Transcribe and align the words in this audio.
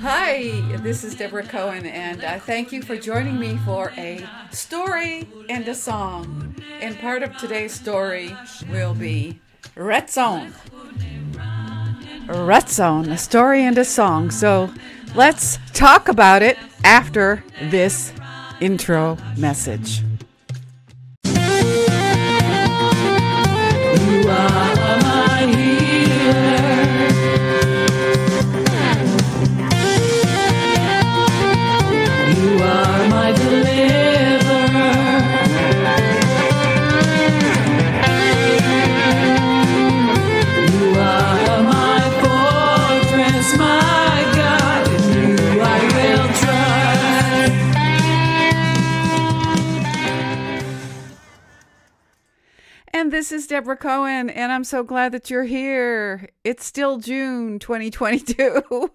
Hi, 0.00 0.62
this 0.78 1.04
is 1.04 1.14
Deborah 1.14 1.44
Cohen, 1.44 1.86
and 1.86 2.24
I 2.24 2.40
thank 2.40 2.72
you 2.72 2.82
for 2.82 2.96
joining 2.96 3.38
me 3.38 3.56
for 3.58 3.92
a 3.96 4.26
story 4.50 5.28
and 5.48 5.68
a 5.68 5.74
song. 5.76 6.56
And 6.80 6.98
part 6.98 7.22
of 7.22 7.36
today's 7.36 7.72
story 7.72 8.34
will 8.68 8.94
be 8.94 9.40
Ratzon. 9.76 10.52
Ratzon, 12.26 13.12
a 13.12 13.18
story 13.18 13.62
and 13.62 13.78
a 13.78 13.84
song. 13.84 14.32
So 14.32 14.72
let's 15.14 15.58
talk 15.72 16.08
about 16.08 16.42
it 16.42 16.58
after 16.82 17.44
this 17.62 18.12
intro 18.60 19.18
message. 19.36 20.02
This 53.28 53.42
is 53.42 53.46
Deborah 53.46 53.76
Cohen, 53.76 54.30
and 54.30 54.50
I'm 54.50 54.64
so 54.64 54.82
glad 54.82 55.12
that 55.12 55.28
you're 55.28 55.44
here. 55.44 56.30
It's 56.44 56.64
still 56.64 56.96
June 56.96 57.58
2022. 57.58 58.90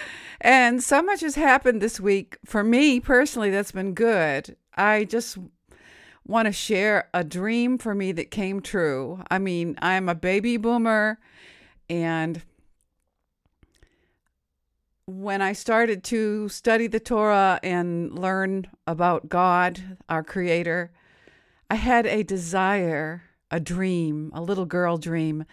and 0.42 0.82
so 0.82 1.00
much 1.00 1.22
has 1.22 1.36
happened 1.36 1.80
this 1.80 1.98
week 1.98 2.36
for 2.44 2.62
me 2.62 3.00
personally 3.00 3.48
that's 3.48 3.72
been 3.72 3.94
good. 3.94 4.56
I 4.76 5.04
just 5.04 5.38
want 6.26 6.44
to 6.44 6.52
share 6.52 7.08
a 7.14 7.24
dream 7.24 7.78
for 7.78 7.94
me 7.94 8.12
that 8.12 8.30
came 8.30 8.60
true. 8.60 9.22
I 9.30 9.38
mean, 9.38 9.78
I'm 9.80 10.10
a 10.10 10.14
baby 10.14 10.58
boomer, 10.58 11.18
and 11.88 12.42
when 15.06 15.40
I 15.40 15.54
started 15.54 16.04
to 16.04 16.50
study 16.50 16.88
the 16.88 17.00
Torah 17.00 17.58
and 17.62 18.12
learn 18.18 18.66
about 18.86 19.30
God, 19.30 19.96
our 20.10 20.22
Creator, 20.22 20.92
I 21.70 21.76
had 21.76 22.04
a 22.04 22.22
desire, 22.22 23.22
a 23.50 23.60
dream, 23.60 24.30
a 24.34 24.42
little 24.42 24.66
girl 24.66 24.98
dream 24.98 25.44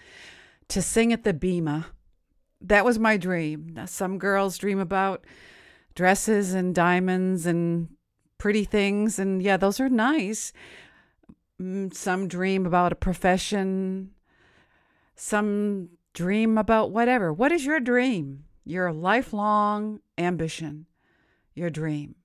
to 0.69 0.81
sing 0.81 1.13
at 1.13 1.23
the 1.23 1.33
Bema. 1.33 1.88
That 2.61 2.85
was 2.85 2.99
my 2.99 3.17
dream. 3.17 3.79
Some 3.85 4.17
girls 4.17 4.57
dream 4.57 4.79
about 4.79 5.25
dresses 5.93 6.53
and 6.53 6.73
diamonds 6.75 7.45
and 7.45 7.89
pretty 8.37 8.65
things, 8.65 9.17
and 9.19 9.41
yeah, 9.41 9.57
those 9.57 9.79
are 9.79 9.89
nice. 9.89 10.52
Mm, 11.61 11.93
Some 11.93 12.27
dream 12.27 12.65
about 12.65 12.91
a 12.91 12.95
profession, 12.95 14.11
some 15.15 15.89
dream 16.13 16.57
about 16.57 16.91
whatever. 16.91 17.31
What 17.31 17.52
is 17.52 17.65
your 17.65 17.80
dream? 17.80 18.45
Your 18.65 18.91
lifelong 18.91 20.02
ambition, 20.17 20.87
your 21.53 21.69
dream. 21.69 22.15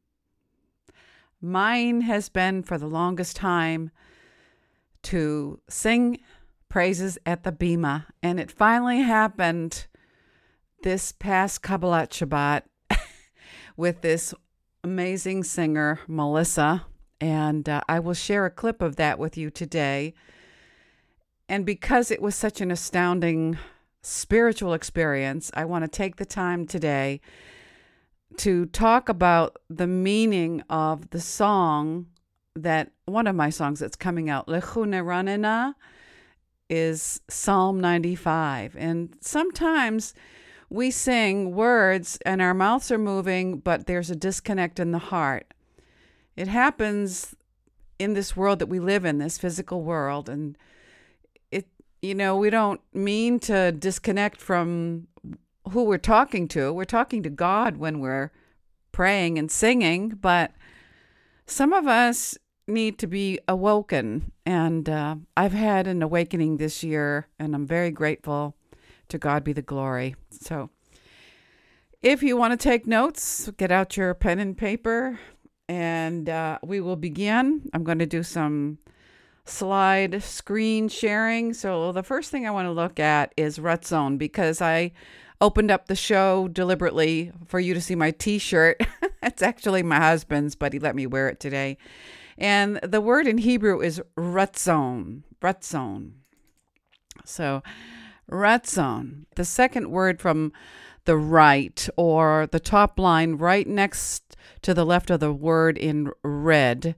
Mine 1.40 2.02
has 2.02 2.28
been 2.28 2.62
for 2.62 2.77
the 2.78 2.86
longest 2.86 3.36
time 3.36 3.90
to 5.04 5.60
sing 5.68 6.18
praises 6.68 7.18
at 7.26 7.42
the 7.42 7.52
Bema, 7.52 8.06
and 8.22 8.38
it 8.38 8.50
finally 8.50 9.00
happened 9.00 9.86
this 10.82 11.12
past 11.12 11.62
Kabbalat 11.62 12.10
Shabbat 12.10 12.62
with 13.76 14.00
this 14.00 14.32
amazing 14.82 15.44
singer, 15.44 16.00
Melissa. 16.06 16.86
And 17.20 17.68
uh, 17.68 17.82
I 17.88 18.00
will 18.00 18.14
share 18.14 18.46
a 18.46 18.50
clip 18.50 18.80
of 18.80 18.96
that 18.96 19.18
with 19.18 19.36
you 19.36 19.50
today. 19.50 20.14
And 21.48 21.66
because 21.66 22.10
it 22.10 22.22
was 22.22 22.34
such 22.34 22.60
an 22.60 22.70
astounding 22.70 23.58
spiritual 24.02 24.72
experience, 24.72 25.50
I 25.52 25.66
want 25.66 25.84
to 25.84 25.89
take 25.90 26.16
the 26.16 26.24
time 26.24 26.66
today 26.66 27.20
to 28.39 28.66
talk 28.66 29.08
about 29.08 29.56
the 29.68 29.86
meaning 29.86 30.62
of 30.70 31.10
the 31.10 31.20
song 31.20 32.06
that 32.56 32.92
one 33.06 33.27
of 33.27 33.36
my 33.36 33.50
songs 33.50 33.80
that's 33.80 33.96
coming 33.96 34.28
out, 34.28 34.46
Lechu 34.46 34.86
Neranena, 34.86 35.74
is 36.68 37.20
Psalm 37.28 37.80
95. 37.80 38.77
And 38.78 39.16
sometimes 39.20 40.14
we 40.68 40.90
sing 40.90 41.55
words 41.55 42.18
and 42.24 42.40
our 42.40 42.55
mouths 42.55 42.90
are 42.90 42.98
moving, 42.98 43.58
but 43.58 43.86
there's 43.86 44.10
a 44.10 44.16
disconnect 44.16 44.78
in 44.78 44.92
the 44.92 44.98
heart. 44.98 45.52
It 46.36 46.48
happens 46.48 47.34
in 47.98 48.14
this 48.14 48.36
world 48.36 48.60
that 48.60 48.68
we 48.68 48.78
live 48.78 49.05
in, 49.05 49.18
this 49.18 49.36
physical 49.36 49.83
world. 49.83 50.28
And 50.28 50.56
it, 51.50 51.66
you 52.00 52.14
know, 52.14 52.36
we 52.36 52.50
don't 52.50 52.80
mean 52.94 53.40
to 53.40 53.72
disconnect 53.72 54.40
from 54.40 55.08
who 55.70 55.84
we're 55.84 55.98
talking 55.98 56.48
to. 56.48 56.72
We're 56.72 56.84
talking 56.84 57.22
to 57.24 57.30
God 57.30 57.77
when 57.77 58.00
we're 58.00 58.30
praying 58.92 59.39
and 59.39 59.50
singing, 59.50 60.10
but 60.20 60.52
some 61.50 61.72
of 61.72 61.86
us 61.86 62.38
need 62.66 62.98
to 62.98 63.06
be 63.06 63.38
awoken. 63.48 64.33
And 64.46 64.88
uh, 64.88 65.16
I've 65.36 65.52
had 65.52 65.86
an 65.86 66.02
awakening 66.02 66.56
this 66.56 66.83
year, 66.83 67.28
and 67.38 67.55
I'm 67.55 67.66
very 67.66 67.90
grateful. 67.90 68.55
To 69.08 69.18
God 69.18 69.42
be 69.42 69.52
the 69.52 69.60
glory. 69.60 70.14
So, 70.30 70.70
if 72.00 72.22
you 72.22 72.36
want 72.36 72.52
to 72.52 72.56
take 72.56 72.86
notes, 72.86 73.50
get 73.56 73.72
out 73.72 73.96
your 73.96 74.14
pen 74.14 74.39
and 74.39 74.56
paper, 74.56 75.18
and 75.68 76.28
uh, 76.28 76.60
we 76.62 76.80
will 76.80 76.94
begin. 76.94 77.68
I'm 77.74 77.83
going 77.83 77.98
to 77.98 78.06
do 78.06 78.22
some 78.22 78.78
slide 79.44 80.22
screen 80.22 80.89
sharing. 80.89 81.55
So, 81.55 81.90
the 81.90 82.05
first 82.05 82.30
thing 82.30 82.46
I 82.46 82.52
want 82.52 82.66
to 82.66 82.72
look 82.72 83.00
at 83.00 83.34
is 83.36 83.58
Ratzon 83.58 84.16
because 84.16 84.62
I 84.62 84.92
opened 85.40 85.70
up 85.70 85.86
the 85.86 85.96
show 85.96 86.48
deliberately 86.48 87.33
for 87.46 87.61
you 87.61 87.74
to 87.74 87.80
see 87.80 87.95
my 87.95 88.11
t 88.11 88.39
shirt. 88.39 88.80
it's 89.23 89.42
actually 89.42 89.83
my 89.83 89.98
husband's, 89.98 90.55
but 90.55 90.73
he 90.73 90.78
let 90.78 90.95
me 90.95 91.06
wear 91.06 91.28
it 91.28 91.40
today. 91.40 91.77
And 92.39 92.78
the 92.83 93.01
word 93.01 93.27
in 93.27 93.39
Hebrew 93.39 93.80
is 93.80 94.01
Ratzon. 94.17 95.23
Ratzon. 95.42 96.12
So, 97.24 97.62
Ratzon, 98.30 99.27
the 99.36 99.45
second 99.45 99.90
word 99.90 100.20
from 100.20 100.52
the 101.05 101.17
right 101.17 101.89
or 101.96 102.48
the 102.51 102.61
top 102.61 102.98
line 102.98 103.34
right 103.34 103.67
next 103.67 104.36
to 104.62 104.72
the 104.72 104.86
left 104.86 105.11
of 105.11 105.20
the 105.20 105.33
word 105.33 105.77
in 105.77 106.11
red. 106.22 106.95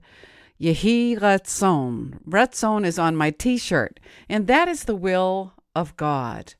Yehi 0.61 1.19
Ratzon. 1.19 2.19
Ratzon 2.23 2.85
is 2.85 2.99
on 2.99 3.15
my 3.15 3.31
t 3.31 3.57
shirt, 3.57 3.99
and 4.29 4.47
that 4.47 4.67
is 4.67 4.83
the 4.83 4.95
will 4.95 5.53
of 5.75 5.95
God. 5.97 6.53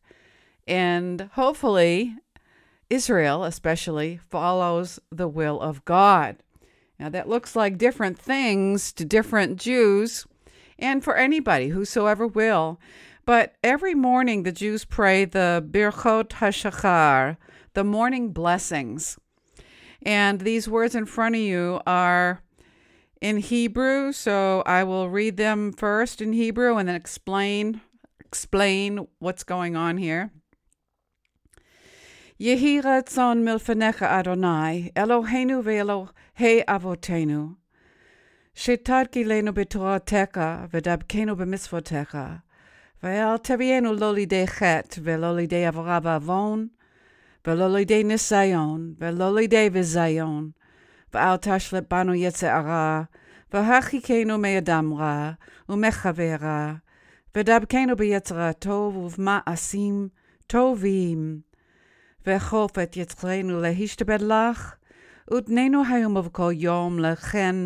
And 0.68 1.30
hopefully, 1.34 2.16
Israel 2.90 3.44
especially 3.44 4.18
follows 4.18 5.00
the 5.12 5.28
will 5.28 5.60
of 5.60 5.84
God. 5.86 6.38
Now, 7.00 7.10
that 7.10 7.28
looks 7.28 7.56
like 7.56 7.78
different 7.78 8.18
things 8.18 8.94
to 8.94 9.04
different 9.04 9.60
Jews 9.60 10.26
and 10.80 11.04
for 11.04 11.16
anybody, 11.16 11.70
whosoever 11.70 12.28
will. 12.28 12.80
But 13.26 13.56
every 13.64 13.96
morning 13.96 14.44
the 14.44 14.52
Jews 14.52 14.86
pray 14.86 15.26
the 15.26 15.66
Birchot 15.66 16.30
HaShachar, 16.30 17.38
the 17.74 17.84
morning 17.84 18.32
blessings. 18.32 19.18
And 20.02 20.42
these 20.42 20.68
words 20.68 20.96
in 20.96 21.06
front 21.06 21.36
of 21.36 21.42
you 21.42 21.80
are 21.88 22.42
in 23.22 23.38
Hebrew, 23.38 24.12
so 24.12 24.62
I 24.66 24.84
will 24.84 25.10
read 25.10 25.38
them 25.38 25.72
first 25.72 26.22
in 26.22 26.34
Hebrew 26.34 26.76
and 26.76 26.88
then 26.88 26.96
explain 26.96 27.82
explain 28.20 29.08
what's 29.20 29.44
going 29.44 29.76
on 29.76 29.98
here. 29.98 30.32
Yehi 32.44 32.82
ratzon 32.84 33.38
milfanecha 33.48 34.08
Adonai, 34.20 34.92
Eloheinu 34.98 35.64
ve'Elohei 35.64 36.64
avotenu, 36.68 37.56
שתרגילנו 38.56 39.54
בתורתך 39.54 40.42
ודבקנו 40.74 41.36
במצוותיך, 41.36 42.18
ואל 43.04 43.38
תביאנו 43.38 43.94
לא 43.94 44.14
לידי 44.14 44.48
חטא 44.48 45.02
ולא 45.04 45.36
לידי 45.36 45.66
עברה 45.66 46.00
ועוון, 46.04 46.68
ולא 47.48 47.74
לידי 47.74 48.04
ניסיון, 48.04 48.94
ולא 49.00 49.36
לידי 49.36 49.70
ביזיון, 49.70 50.50
ואל 51.14 51.38
תשלט 51.38 51.94
בנו 51.94 52.14
יצר 52.14 52.48
הרע, 52.48 53.02
והרחיקנו 53.54 54.38
מאדם 54.38 54.94
רע 54.94 55.32
ומחבר 55.70 56.36
רע, 56.42 56.74
ודבקנו 57.36 57.96
ביצר 57.96 58.40
הטוב 58.40 58.98
ובמעשים 58.98 60.08
טובים, 60.48 61.53
ואכוף 62.27 62.79
את 62.79 62.97
יצרנו 62.97 63.61
להשתבד 63.61 64.23
לך, 64.23 64.75
ותננו 65.35 65.83
היום 65.89 66.17
ובכל 66.17 66.51
יום 66.55 66.99
לכן 66.99 67.57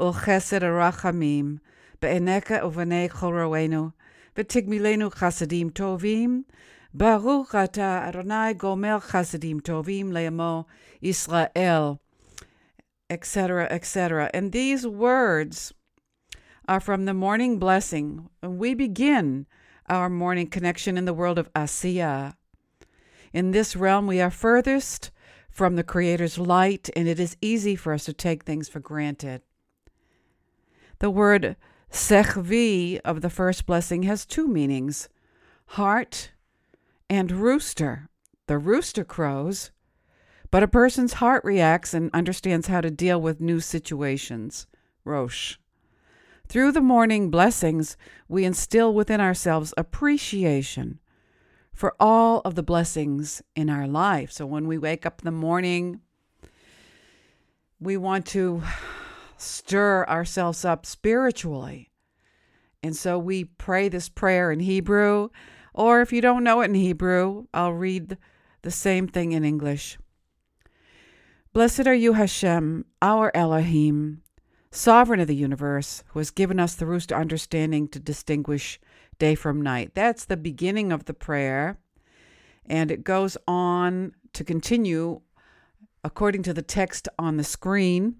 ולחסד 0.00 0.62
הרחמים, 0.62 1.56
בעיניך 2.02 2.52
ובעיני 2.64 3.08
כל 3.08 3.40
רואינו, 3.44 3.88
ותגמילנו 4.36 5.10
חסדים 5.10 5.68
טובים, 5.68 6.42
Baruch 6.96 7.54
ata 7.54 8.04
Adonai 8.06 8.54
gomer 8.54 9.00
chasadim 9.00 9.60
tovim 9.60 10.12
le'amo 10.12 10.64
Israel, 11.02 12.00
etc., 13.10 13.66
etc. 13.68 14.30
And 14.32 14.52
these 14.52 14.86
words 14.86 15.72
are 16.68 16.78
from 16.78 17.04
the 17.04 17.12
morning 17.12 17.58
blessing. 17.58 18.28
We 18.44 18.74
begin 18.74 19.46
our 19.88 20.08
morning 20.08 20.46
connection 20.46 20.96
in 20.96 21.04
the 21.04 21.12
world 21.12 21.36
of 21.36 21.52
Asiya. 21.52 22.34
In 23.33 23.51
this 23.51 23.75
realm, 23.75 24.07
we 24.07 24.21
are 24.21 24.31
furthest 24.31 25.11
from 25.49 25.75
the 25.75 25.83
Creator's 25.83 26.37
light, 26.37 26.89
and 26.95 27.07
it 27.07 27.19
is 27.19 27.37
easy 27.41 27.75
for 27.75 27.93
us 27.93 28.05
to 28.05 28.13
take 28.13 28.43
things 28.43 28.69
for 28.69 28.79
granted. 28.79 29.41
The 30.99 31.09
word 31.09 31.55
sechvi 31.91 32.99
of 33.03 33.21
the 33.21 33.29
first 33.29 33.65
blessing 33.65 34.03
has 34.03 34.25
two 34.25 34.47
meanings 34.47 35.09
heart 35.73 36.31
and 37.09 37.31
rooster. 37.31 38.09
The 38.47 38.57
rooster 38.57 39.03
crows, 39.03 39.69
but 40.49 40.63
a 40.63 40.67
person's 40.67 41.13
heart 41.13 41.43
reacts 41.43 41.93
and 41.93 42.09
understands 42.13 42.67
how 42.67 42.81
to 42.81 42.89
deal 42.89 43.21
with 43.21 43.39
new 43.39 43.59
situations. 43.59 44.65
Rosh. 45.03 45.57
Through 46.47 46.71
the 46.71 46.81
morning 46.81 47.29
blessings, 47.29 47.95
we 48.27 48.43
instill 48.43 48.91
within 48.93 49.21
ourselves 49.21 49.73
appreciation 49.77 50.99
for 51.79 51.95
all 51.97 52.41
of 52.43 52.55
the 52.55 52.61
blessings 52.61 53.41
in 53.55 53.69
our 53.69 53.87
life. 53.87 54.33
So 54.33 54.45
when 54.45 54.67
we 54.67 54.77
wake 54.77 55.05
up 55.05 55.21
in 55.21 55.25
the 55.25 55.31
morning, 55.31 56.01
we 57.79 57.95
want 57.95 58.25
to 58.27 58.61
stir 59.37 60.03
ourselves 60.03 60.65
up 60.65 60.85
spiritually. 60.85 61.89
And 62.83 62.93
so 62.97 63.17
we 63.17 63.45
pray 63.45 63.87
this 63.87 64.09
prayer 64.09 64.51
in 64.51 64.59
Hebrew, 64.59 65.29
or 65.73 66.01
if 66.01 66.11
you 66.11 66.19
don't 66.19 66.43
know 66.43 66.59
it 66.59 66.65
in 66.65 66.73
Hebrew, 66.73 67.45
I'll 67.53 67.71
read 67.71 68.17
the 68.61 68.71
same 68.71 69.07
thing 69.07 69.31
in 69.31 69.45
English. 69.45 69.97
Blessed 71.53 71.87
are 71.87 71.95
you, 71.95 72.11
Hashem, 72.11 72.87
our 73.01 73.31
Elohim, 73.33 74.21
sovereign 74.69 75.21
of 75.21 75.27
the 75.27 75.33
universe, 75.33 76.03
who 76.07 76.19
has 76.19 76.29
given 76.29 76.59
us 76.59 76.75
the 76.75 76.85
roost 76.85 77.13
understanding 77.13 77.87
to 77.87 78.01
distinguish 78.01 78.81
day 79.19 79.35
from 79.35 79.61
night. 79.61 79.91
That's 79.93 80.25
the 80.25 80.37
beginning 80.37 80.91
of 80.91 81.05
the 81.05 81.13
prayer. 81.13 81.77
And 82.65 82.89
it 82.89 83.03
goes 83.03 83.37
on 83.47 84.13
to 84.33 84.43
continue 84.43 85.21
according 86.03 86.43
to 86.43 86.53
the 86.53 86.61
text 86.61 87.07
on 87.17 87.37
the 87.37 87.43
screen. 87.43 88.15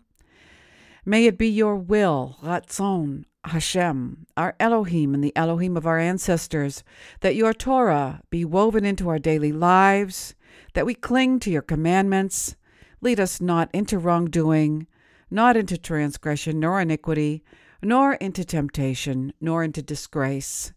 May 1.05 1.25
it 1.25 1.37
be 1.37 1.47
your 1.47 1.75
will, 1.75 2.37
Ratzon, 2.43 3.25
Hashem, 3.45 4.27
our 4.35 4.55
Elohim 4.59 5.13
and 5.13 5.23
the 5.23 5.35
Elohim 5.35 5.77
of 5.77 5.87
our 5.87 5.97
ancestors, 5.97 6.83
that 7.21 7.35
your 7.35 7.53
Torah 7.53 8.21
be 8.29 8.43
woven 8.43 8.83
into 8.83 9.07
our 9.07 9.17
daily 9.17 9.51
lives, 9.51 10.35
that 10.73 10.85
we 10.85 10.93
cling 10.93 11.39
to 11.39 11.49
your 11.49 11.61
commandments. 11.61 12.55
Lead 13.01 13.19
us 13.19 13.39
not 13.39 13.69
into 13.73 13.97
wrongdoing, 13.97 14.87
not 15.31 15.55
into 15.55 15.77
transgression, 15.77 16.59
nor 16.59 16.81
iniquity, 16.81 17.43
nor 17.81 18.15
into 18.15 18.43
temptation, 18.43 19.31
nor 19.39 19.63
into 19.63 19.81
disgrace. 19.81 20.73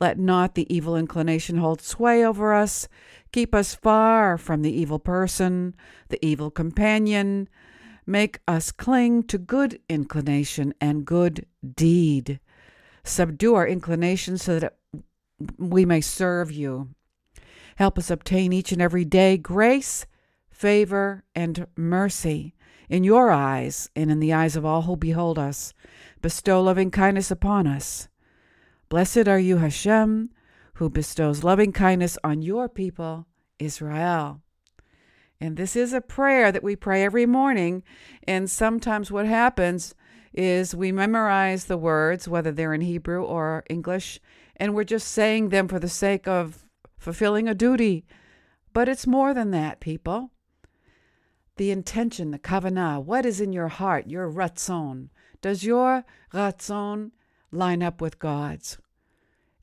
Let 0.00 0.18
not 0.18 0.54
the 0.54 0.72
evil 0.74 0.96
inclination 0.96 1.58
hold 1.58 1.80
sway 1.80 2.24
over 2.24 2.54
us. 2.54 2.88
Keep 3.32 3.54
us 3.54 3.74
far 3.74 4.36
from 4.36 4.62
the 4.62 4.72
evil 4.72 4.98
person, 4.98 5.74
the 6.08 6.24
evil 6.24 6.50
companion. 6.50 7.48
Make 8.06 8.40
us 8.46 8.70
cling 8.70 9.24
to 9.24 9.38
good 9.38 9.80
inclination 9.88 10.74
and 10.80 11.04
good 11.04 11.46
deed. 11.74 12.40
Subdue 13.02 13.54
our 13.54 13.66
inclination 13.66 14.38
so 14.38 14.58
that 14.58 14.76
we 15.58 15.84
may 15.84 16.00
serve 16.00 16.50
you. 16.50 16.90
Help 17.76 17.98
us 17.98 18.10
obtain 18.10 18.52
each 18.52 18.72
and 18.72 18.80
every 18.80 19.04
day 19.04 19.36
grace, 19.36 20.06
favor, 20.50 21.24
and 21.34 21.66
mercy 21.76 22.54
in 22.88 23.04
your 23.04 23.30
eyes 23.30 23.90
and 23.96 24.10
in 24.10 24.20
the 24.20 24.32
eyes 24.32 24.56
of 24.56 24.64
all 24.64 24.82
who 24.82 24.96
behold 24.96 25.38
us. 25.38 25.72
Bestow 26.20 26.62
loving 26.62 26.90
kindness 26.90 27.30
upon 27.30 27.66
us. 27.66 28.08
Blessed 28.94 29.26
are 29.26 29.40
you, 29.40 29.56
Hashem, 29.56 30.30
who 30.74 30.88
bestows 30.88 31.42
loving 31.42 31.72
kindness 31.72 32.16
on 32.22 32.42
your 32.42 32.68
people, 32.68 33.26
Israel. 33.58 34.40
And 35.40 35.56
this 35.56 35.74
is 35.74 35.92
a 35.92 36.00
prayer 36.00 36.52
that 36.52 36.62
we 36.62 36.76
pray 36.76 37.02
every 37.02 37.26
morning. 37.26 37.82
And 38.22 38.48
sometimes 38.48 39.10
what 39.10 39.26
happens 39.26 39.96
is 40.32 40.76
we 40.76 40.92
memorize 40.92 41.64
the 41.64 41.76
words, 41.76 42.28
whether 42.28 42.52
they're 42.52 42.72
in 42.72 42.82
Hebrew 42.82 43.24
or 43.24 43.64
English, 43.68 44.20
and 44.54 44.76
we're 44.76 44.84
just 44.84 45.08
saying 45.08 45.48
them 45.48 45.66
for 45.66 45.80
the 45.80 45.88
sake 45.88 46.28
of 46.28 46.64
fulfilling 46.96 47.48
a 47.48 47.52
duty. 47.52 48.06
But 48.72 48.88
it's 48.88 49.08
more 49.08 49.34
than 49.34 49.50
that, 49.50 49.80
people. 49.80 50.30
The 51.56 51.72
intention, 51.72 52.30
the 52.30 52.38
kavanah, 52.38 53.02
what 53.02 53.26
is 53.26 53.40
in 53.40 53.52
your 53.52 53.66
heart, 53.66 54.06
your 54.06 54.30
ratzon? 54.30 55.08
Does 55.40 55.64
your 55.64 56.04
ratzon 56.32 57.10
line 57.54 57.82
up 57.82 58.00
with 58.00 58.18
God's. 58.18 58.78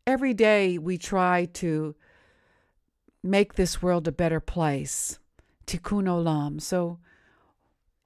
Every 0.07 0.33
day 0.33 0.77
we 0.77 0.97
try 0.97 1.45
to 1.53 1.95
make 3.23 3.53
this 3.53 3.81
world 3.81 4.07
a 4.07 4.11
better 4.11 4.39
place. 4.39 5.19
Tikkun 5.67 6.05
olam. 6.05 6.59
So 6.59 6.99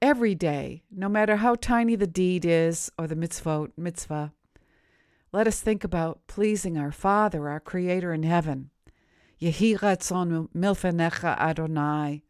every 0.02 0.34
day, 0.34 0.82
no 0.90 1.08
matter 1.08 1.36
how 1.36 1.54
tiny 1.54 1.96
the 1.96 2.06
deed 2.06 2.44
is 2.44 2.90
or 2.98 3.06
the 3.06 3.16
mitzvot, 3.16 3.72
mitzvah, 3.76 4.32
let 5.32 5.46
us 5.46 5.60
think 5.60 5.84
about 5.84 6.26
pleasing 6.26 6.76
our 6.76 6.92
Father, 6.92 7.48
our 7.48 7.60
Creator 7.60 8.12
in 8.12 8.22
heaven. 8.22 8.70
Yehi 9.40 9.78
ratzon 9.78 10.48
milfanecha 10.54 11.38
Adonai. 11.38 12.22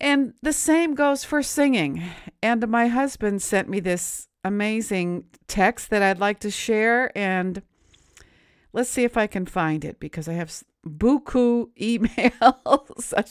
And 0.00 0.32
the 0.42 0.52
same 0.52 0.94
goes 0.94 1.24
for 1.24 1.42
singing. 1.42 2.02
And 2.42 2.66
my 2.68 2.88
husband 2.88 3.42
sent 3.42 3.68
me 3.68 3.80
this 3.80 4.26
amazing 4.42 5.24
text 5.46 5.90
that 5.90 6.02
I'd 6.02 6.18
like 6.18 6.40
to 6.40 6.50
share. 6.50 7.16
And 7.16 7.62
let's 8.72 8.90
see 8.90 9.04
if 9.04 9.16
I 9.16 9.26
can 9.26 9.46
find 9.46 9.84
it 9.84 10.00
because 10.00 10.28
I 10.28 10.34
have 10.34 10.52
buku 10.86 11.68
emails. 11.80 13.14
I 13.16 13.24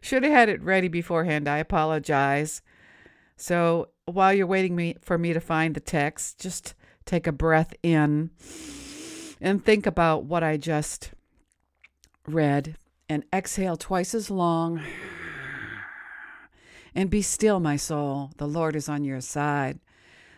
should 0.00 0.22
have 0.24 0.32
had 0.32 0.48
it 0.48 0.62
ready 0.62 0.88
beforehand. 0.88 1.48
I 1.48 1.58
apologize. 1.58 2.62
So 3.36 3.88
while 4.06 4.32
you're 4.32 4.46
waiting 4.46 4.76
me 4.76 4.96
for 5.00 5.18
me 5.18 5.32
to 5.32 5.40
find 5.40 5.74
the 5.74 5.80
text, 5.80 6.40
just 6.40 6.74
take 7.04 7.26
a 7.26 7.32
breath 7.32 7.74
in 7.82 8.30
and 9.40 9.64
think 9.64 9.86
about 9.86 10.24
what 10.24 10.42
I 10.42 10.56
just 10.56 11.10
read 12.26 12.76
and 13.08 13.24
exhale 13.32 13.76
twice 13.76 14.14
as 14.14 14.30
long. 14.30 14.80
And 16.94 17.10
be 17.10 17.22
still, 17.22 17.58
my 17.58 17.76
soul. 17.76 18.30
The 18.36 18.46
Lord 18.46 18.76
is 18.76 18.88
on 18.88 19.04
your 19.04 19.20
side. 19.20 19.80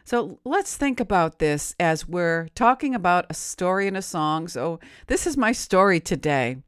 So 0.07 0.39
let's 0.45 0.77
think 0.77 1.01
about 1.01 1.41
this 1.41 1.75
as 1.81 2.07
we're 2.07 2.47
talking 2.55 2.95
about 2.95 3.27
a 3.29 3.35
story 3.35 3.89
and 3.89 3.97
a 3.97 4.03
song. 4.03 4.47
So 4.47 4.79
this 5.09 5.27
is 5.27 5.37
my 5.37 5.51
story 5.51 5.99
today. 5.99 6.59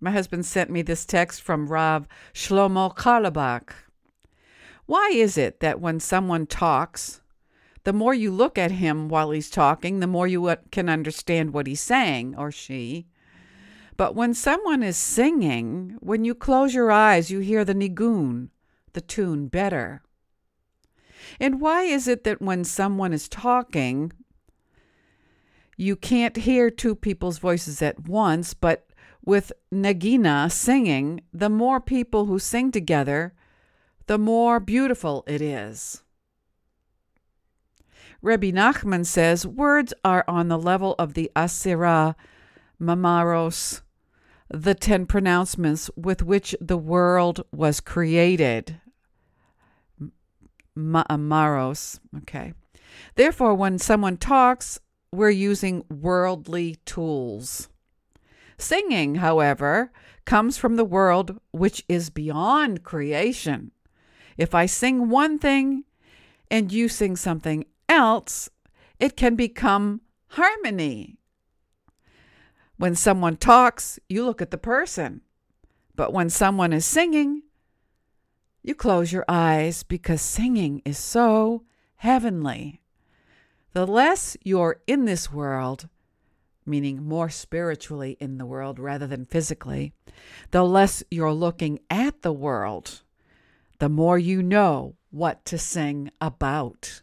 My 0.00 0.10
husband 0.10 0.46
sent 0.46 0.70
me 0.70 0.80
this 0.80 1.04
text 1.04 1.42
from 1.42 1.66
Rav 1.66 2.08
Shlomo 2.32 2.96
Carlebach. 2.96 3.74
Why 4.86 5.10
is 5.12 5.36
it 5.36 5.60
that 5.60 5.78
when 5.78 6.00
someone 6.00 6.46
talks, 6.46 7.20
the 7.82 7.92
more 7.92 8.14
you 8.14 8.30
look 8.30 8.56
at 8.56 8.70
him 8.70 9.10
while 9.10 9.30
he's 9.30 9.50
talking, 9.50 10.00
the 10.00 10.06
more 10.06 10.26
you 10.26 10.46
uh, 10.46 10.56
can 10.72 10.88
understand 10.88 11.52
what 11.52 11.66
he's 11.66 11.82
saying 11.82 12.34
or 12.34 12.50
she? 12.50 13.08
But 13.98 14.14
when 14.14 14.32
someone 14.32 14.82
is 14.82 14.96
singing, 14.96 15.98
when 16.00 16.24
you 16.24 16.34
close 16.34 16.72
your 16.72 16.90
eyes, 16.90 17.30
you 17.30 17.40
hear 17.40 17.62
the 17.62 17.74
nigun, 17.74 18.48
the 18.94 19.02
tune, 19.02 19.48
better. 19.48 20.00
And 21.40 21.60
why 21.60 21.82
is 21.82 22.08
it 22.08 22.24
that 22.24 22.42
when 22.42 22.64
someone 22.64 23.12
is 23.12 23.28
talking, 23.28 24.12
you 25.76 25.96
can't 25.96 26.36
hear 26.36 26.70
two 26.70 26.94
people's 26.94 27.38
voices 27.38 27.82
at 27.82 28.08
once, 28.08 28.54
but 28.54 28.86
with 29.24 29.52
Nagina 29.72 30.50
singing, 30.50 31.22
the 31.32 31.48
more 31.48 31.80
people 31.80 32.26
who 32.26 32.38
sing 32.38 32.70
together, 32.70 33.34
the 34.06 34.18
more 34.18 34.60
beautiful 34.60 35.24
it 35.26 35.40
is. 35.40 36.02
Rebbe 38.20 38.52
Nachman 38.52 39.04
says 39.04 39.46
words 39.46 39.92
are 40.04 40.24
on 40.28 40.48
the 40.48 40.58
level 40.58 40.94
of 40.98 41.14
the 41.14 41.30
Asira 41.36 42.14
Mamaros, 42.80 43.82
the 44.48 44.74
ten 44.74 45.06
pronouncements 45.06 45.90
with 45.96 46.22
which 46.22 46.54
the 46.60 46.78
world 46.78 47.44
was 47.52 47.80
created. 47.80 48.80
Uh, 50.76 51.16
Maros. 51.16 52.00
Okay. 52.18 52.52
Therefore, 53.14 53.54
when 53.54 53.78
someone 53.78 54.16
talks, 54.16 54.80
we're 55.12 55.30
using 55.30 55.84
worldly 55.88 56.76
tools. 56.84 57.68
Singing, 58.58 59.16
however, 59.16 59.92
comes 60.24 60.58
from 60.58 60.76
the 60.76 60.84
world 60.84 61.38
which 61.52 61.84
is 61.88 62.10
beyond 62.10 62.82
creation. 62.82 63.70
If 64.36 64.54
I 64.54 64.66
sing 64.66 65.08
one 65.08 65.38
thing 65.38 65.84
and 66.50 66.72
you 66.72 66.88
sing 66.88 67.16
something 67.16 67.64
else, 67.88 68.48
it 68.98 69.16
can 69.16 69.36
become 69.36 70.00
harmony. 70.28 71.18
When 72.76 72.94
someone 72.96 73.36
talks, 73.36 73.98
you 74.08 74.24
look 74.24 74.42
at 74.42 74.50
the 74.50 74.58
person. 74.58 75.20
But 75.94 76.12
when 76.12 76.28
someone 76.30 76.72
is 76.72 76.84
singing, 76.84 77.42
you 78.64 78.74
close 78.74 79.12
your 79.12 79.26
eyes 79.28 79.82
because 79.82 80.22
singing 80.22 80.80
is 80.86 80.96
so 80.96 81.64
heavenly. 81.96 82.80
The 83.74 83.86
less 83.86 84.38
you're 84.42 84.80
in 84.86 85.04
this 85.04 85.30
world, 85.30 85.88
meaning 86.64 87.04
more 87.04 87.28
spiritually 87.28 88.16
in 88.20 88.38
the 88.38 88.46
world 88.46 88.78
rather 88.78 89.06
than 89.06 89.26
physically, 89.26 89.92
the 90.50 90.64
less 90.64 91.04
you're 91.10 91.32
looking 91.32 91.78
at 91.90 92.22
the 92.22 92.32
world, 92.32 93.02
the 93.80 93.90
more 93.90 94.18
you 94.18 94.42
know 94.42 94.96
what 95.10 95.44
to 95.44 95.58
sing 95.58 96.10
about. 96.22 97.02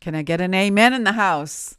Can 0.00 0.14
I 0.14 0.22
get 0.22 0.40
an 0.40 0.54
amen 0.54 0.92
in 0.92 1.02
the 1.02 1.12
house? 1.12 1.77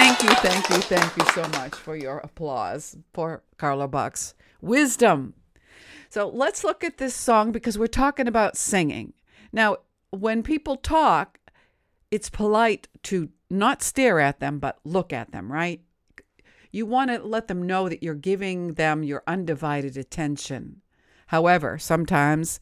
Thank 0.00 0.22
you, 0.22 0.30
thank 0.30 0.70
you, 0.70 0.76
thank 0.76 1.16
you 1.18 1.24
so 1.34 1.46
much 1.60 1.74
for 1.74 1.94
your 1.94 2.20
applause 2.20 2.96
for 3.12 3.42
Carlebach's. 3.58 4.34
Wisdom. 4.62 5.34
So 6.08 6.26
let's 6.26 6.64
look 6.64 6.82
at 6.82 6.96
this 6.96 7.14
song 7.14 7.52
because 7.52 7.76
we're 7.76 7.86
talking 7.86 8.26
about 8.26 8.56
singing. 8.56 9.12
Now, 9.52 9.76
when 10.08 10.42
people 10.42 10.76
talk, 10.76 11.38
it's 12.10 12.30
polite 12.30 12.88
to 13.04 13.28
not 13.50 13.82
stare 13.82 14.20
at 14.20 14.40
them, 14.40 14.58
but 14.58 14.78
look 14.84 15.12
at 15.12 15.32
them, 15.32 15.52
right? 15.52 15.82
You 16.72 16.86
want 16.86 17.10
to 17.10 17.18
let 17.18 17.46
them 17.46 17.66
know 17.66 17.90
that 17.90 18.02
you're 18.02 18.14
giving 18.14 18.74
them 18.74 19.02
your 19.02 19.22
undivided 19.26 19.98
attention. 19.98 20.80
However, 21.26 21.78
sometimes 21.78 22.58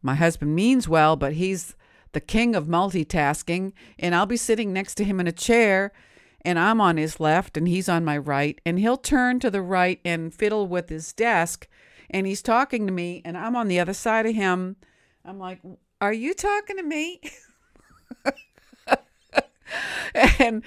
my 0.00 0.14
husband 0.14 0.54
means 0.54 0.88
well, 0.88 1.14
but 1.14 1.34
he's 1.34 1.76
the 2.12 2.20
king 2.20 2.54
of 2.54 2.64
multitasking, 2.64 3.74
and 3.98 4.14
I'll 4.14 4.24
be 4.24 4.38
sitting 4.38 4.72
next 4.72 4.94
to 4.94 5.04
him 5.04 5.20
in 5.20 5.26
a 5.26 5.32
chair, 5.32 5.92
and 6.42 6.58
I'm 6.58 6.80
on 6.80 6.96
his 6.96 7.20
left, 7.20 7.56
and 7.56 7.68
he's 7.68 7.88
on 7.88 8.04
my 8.04 8.16
right, 8.16 8.60
and 8.64 8.78
he'll 8.78 8.96
turn 8.96 9.40
to 9.40 9.50
the 9.50 9.62
right 9.62 10.00
and 10.04 10.34
fiddle 10.34 10.66
with 10.66 10.88
his 10.88 11.12
desk, 11.12 11.68
and 12.08 12.26
he's 12.26 12.42
talking 12.42 12.86
to 12.86 12.92
me, 12.92 13.22
and 13.24 13.36
I'm 13.36 13.56
on 13.56 13.68
the 13.68 13.80
other 13.80 13.94
side 13.94 14.26
of 14.26 14.34
him. 14.34 14.76
I'm 15.24 15.38
like, 15.38 15.60
Are 16.00 16.12
you 16.12 16.34
talking 16.34 16.76
to 16.76 16.82
me? 16.82 17.20
and 20.38 20.62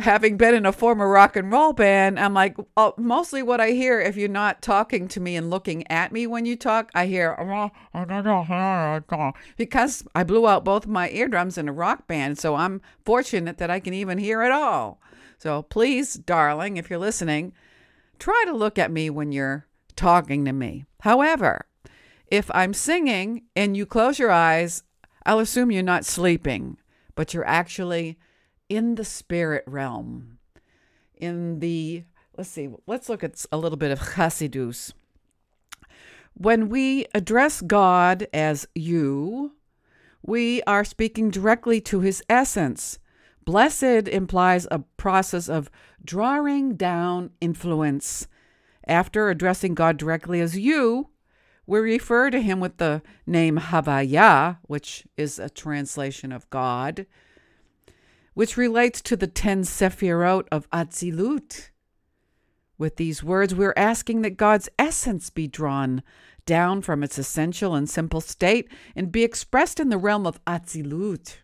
having 0.00 0.36
been 0.36 0.54
in 0.54 0.66
a 0.66 0.72
former 0.72 1.08
rock 1.08 1.36
and 1.36 1.50
roll 1.50 1.72
band, 1.72 2.18
I'm 2.18 2.34
like, 2.34 2.56
oh, 2.76 2.94
mostly 2.96 3.42
what 3.42 3.60
I 3.60 3.70
hear, 3.70 4.00
if 4.00 4.16
you're 4.16 4.28
not 4.28 4.62
talking 4.62 5.08
to 5.08 5.20
me 5.20 5.36
and 5.36 5.50
looking 5.50 5.90
at 5.90 6.12
me 6.12 6.26
when 6.26 6.46
you 6.46 6.56
talk, 6.56 6.90
I 6.94 7.06
hear, 7.06 7.34
because 9.56 10.04
I 10.14 10.24
blew 10.24 10.46
out 10.46 10.64
both 10.64 10.86
my 10.86 11.10
eardrums 11.10 11.58
in 11.58 11.68
a 11.68 11.72
rock 11.72 12.06
band. 12.06 12.38
So 12.38 12.54
I'm 12.54 12.80
fortunate 13.04 13.58
that 13.58 13.70
I 13.70 13.80
can 13.80 13.94
even 13.94 14.18
hear 14.18 14.42
at 14.42 14.52
all. 14.52 15.00
So 15.38 15.62
please, 15.62 16.14
darling, 16.14 16.76
if 16.76 16.88
you're 16.88 16.98
listening, 16.98 17.52
try 18.18 18.44
to 18.46 18.54
look 18.54 18.78
at 18.78 18.90
me 18.90 19.10
when 19.10 19.32
you're 19.32 19.66
talking 19.94 20.44
to 20.44 20.52
me. 20.52 20.84
However, 21.00 21.66
if 22.28 22.50
I'm 22.54 22.74
singing 22.74 23.44
and 23.54 23.76
you 23.76 23.86
close 23.86 24.18
your 24.18 24.30
eyes, 24.30 24.82
I'll 25.24 25.38
assume 25.40 25.70
you're 25.70 25.82
not 25.82 26.04
sleeping, 26.04 26.78
but 27.14 27.34
you're 27.34 27.46
actually 27.46 28.18
in 28.68 28.96
the 28.96 29.04
spirit 29.04 29.64
realm, 29.66 30.38
in 31.14 31.60
the, 31.60 32.04
let's 32.36 32.50
see, 32.50 32.68
let's 32.86 33.08
look 33.08 33.24
at 33.24 33.44
a 33.52 33.56
little 33.56 33.78
bit 33.78 33.90
of 33.90 34.00
Chassidus. 34.00 34.92
When 36.34 36.68
we 36.68 37.06
address 37.14 37.62
God 37.62 38.26
as 38.32 38.66
you, 38.74 39.52
we 40.22 40.62
are 40.62 40.84
speaking 40.84 41.30
directly 41.30 41.80
to 41.82 42.00
his 42.00 42.22
essence. 42.28 42.98
Blessed 43.44 44.08
implies 44.08 44.66
a 44.70 44.80
process 44.96 45.48
of 45.48 45.70
drawing 46.04 46.74
down 46.74 47.30
influence. 47.40 48.26
After 48.86 49.30
addressing 49.30 49.74
God 49.74 49.96
directly 49.96 50.40
as 50.40 50.58
you, 50.58 51.08
we 51.66 51.78
refer 51.78 52.30
to 52.30 52.40
him 52.40 52.60
with 52.60 52.76
the 52.76 53.02
name 53.26 53.56
Havaya, 53.58 54.58
which 54.62 55.06
is 55.16 55.38
a 55.38 55.48
translation 55.48 56.32
of 56.32 56.48
God 56.50 57.06
which 58.36 58.58
relates 58.58 59.00
to 59.00 59.16
the 59.16 59.26
10 59.26 59.62
Sephirot 59.62 60.46
of 60.52 60.68
Atzilut. 60.68 61.70
With 62.76 62.96
these 62.96 63.24
words, 63.24 63.54
we're 63.54 63.72
asking 63.78 64.20
that 64.20 64.36
God's 64.36 64.68
essence 64.78 65.30
be 65.30 65.48
drawn 65.48 66.02
down 66.44 66.82
from 66.82 67.02
its 67.02 67.16
essential 67.16 67.74
and 67.74 67.88
simple 67.88 68.20
state 68.20 68.70
and 68.94 69.10
be 69.10 69.24
expressed 69.24 69.80
in 69.80 69.88
the 69.88 69.96
realm 69.96 70.26
of 70.26 70.44
Atzilut. 70.44 71.36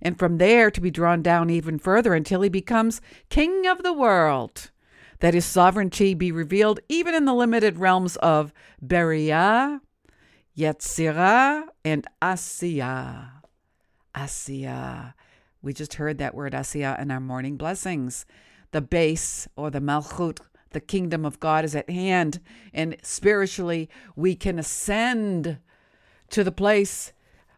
And 0.00 0.18
from 0.18 0.38
there 0.38 0.70
to 0.70 0.80
be 0.80 0.90
drawn 0.90 1.20
down 1.20 1.50
even 1.50 1.78
further 1.78 2.14
until 2.14 2.40
he 2.40 2.48
becomes 2.48 3.02
king 3.28 3.66
of 3.66 3.82
the 3.82 3.92
world, 3.92 4.70
that 5.20 5.34
his 5.34 5.44
sovereignty 5.44 6.14
be 6.14 6.32
revealed 6.32 6.80
even 6.88 7.14
in 7.14 7.26
the 7.26 7.34
limited 7.34 7.76
realms 7.76 8.16
of 8.16 8.54
Beriah, 8.82 9.80
Yetzirah, 10.56 11.64
and 11.84 12.06
Asiya. 12.22 13.32
Asiya. 14.14 15.12
We 15.66 15.72
just 15.72 15.94
heard 15.94 16.18
that 16.18 16.36
word 16.36 16.52
Asiya 16.52 16.96
in 17.02 17.10
our 17.10 17.18
morning 17.18 17.56
blessings. 17.56 18.24
The 18.70 18.80
base 18.80 19.48
or 19.56 19.68
the 19.68 19.80
Malchut, 19.80 20.38
the 20.70 20.80
kingdom 20.80 21.24
of 21.24 21.40
God 21.40 21.64
is 21.64 21.74
at 21.74 21.90
hand. 21.90 22.38
And 22.72 22.96
spiritually, 23.02 23.90
we 24.14 24.36
can 24.36 24.60
ascend 24.60 25.58
to 26.30 26.44
the 26.44 26.52
place 26.52 27.12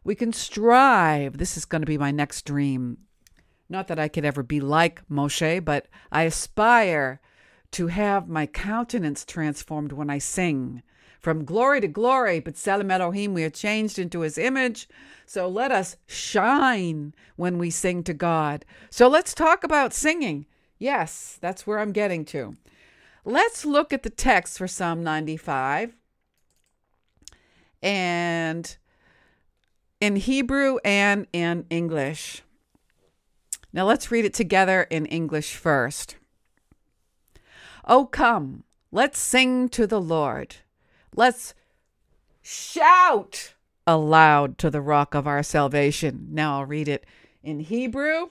we 0.05 0.15
can 0.15 0.33
strive. 0.33 1.37
This 1.37 1.59
is 1.59 1.67
going 1.67 1.83
to 1.83 1.87
be 1.87 1.99
my 1.99 2.11
next 2.11 2.47
dream. 2.47 2.97
Not 3.69 3.89
that 3.89 3.99
I 3.99 4.09
could 4.09 4.25
ever 4.25 4.43
be 4.43 4.59
like 4.59 5.07
Moshe, 5.11 5.63
but 5.63 5.87
I 6.11 6.23
aspire 6.23 7.21
to 7.73 7.89
have 7.89 8.27
my 8.27 8.47
countenance 8.47 9.27
transformed 9.27 9.93
when 9.93 10.09
I 10.09 10.17
sing. 10.17 10.83
From 11.19 11.45
glory 11.45 11.81
to 11.81 11.89
glory, 11.89 12.41
but 12.41 12.57
Selim 12.57 12.91
Elohim, 12.91 13.35
we 13.35 13.45
are 13.45 13.51
changed 13.51 13.99
into 13.99 14.21
his 14.21 14.39
image. 14.39 14.89
So 15.27 15.49
let 15.49 15.73
us 15.73 15.97
shine 16.07 17.15
when 17.37 17.59
we 17.59 17.71
sing 17.71 18.03
to 18.05 18.15
God. 18.15 18.65
So 18.89 19.09
let's 19.09 19.35
talk 19.35 19.65
about 19.65 19.93
singing. 19.93 20.47
Yes, 20.79 21.39
that's 21.41 21.67
where 21.67 21.81
I'm 21.81 21.93
getting 21.93 22.25
to. 22.27 22.57
Let's 23.25 23.65
look 23.65 23.93
at 23.93 24.05
the 24.05 24.11
text 24.11 24.59
for 24.59 24.69
Psalm 24.69 25.03
95. 25.03 25.95
And 27.83 28.77
in 30.01 30.17
Hebrew 30.17 30.79
and 30.85 31.27
in 31.33 31.67
English. 31.71 32.43
Now 33.73 33.85
let's 33.85 34.11
read 34.11 34.25
it 34.25 34.35
together 34.35 34.83
in 34.83 35.07
English 35.07 35.57
first. 35.57 36.17
Oh, 37.85 38.07
come, 38.07 38.65
let's 38.93 39.19
sing 39.19 39.69
to 39.71 39.87
the 39.87 40.01
Lord. 40.01 40.57
Let's 41.15 41.55
shout 42.43 43.55
aloud 43.87 44.59
to 44.59 44.71
the 44.71 44.81
rock 44.81 45.15
of 45.15 45.27
our 45.27 45.43
salvation. 45.43 46.29
Now 46.31 46.59
I'll 46.59 46.67
read 46.67 46.89
it 46.89 47.07
in 47.43 47.61
Hebrew. 47.61 48.29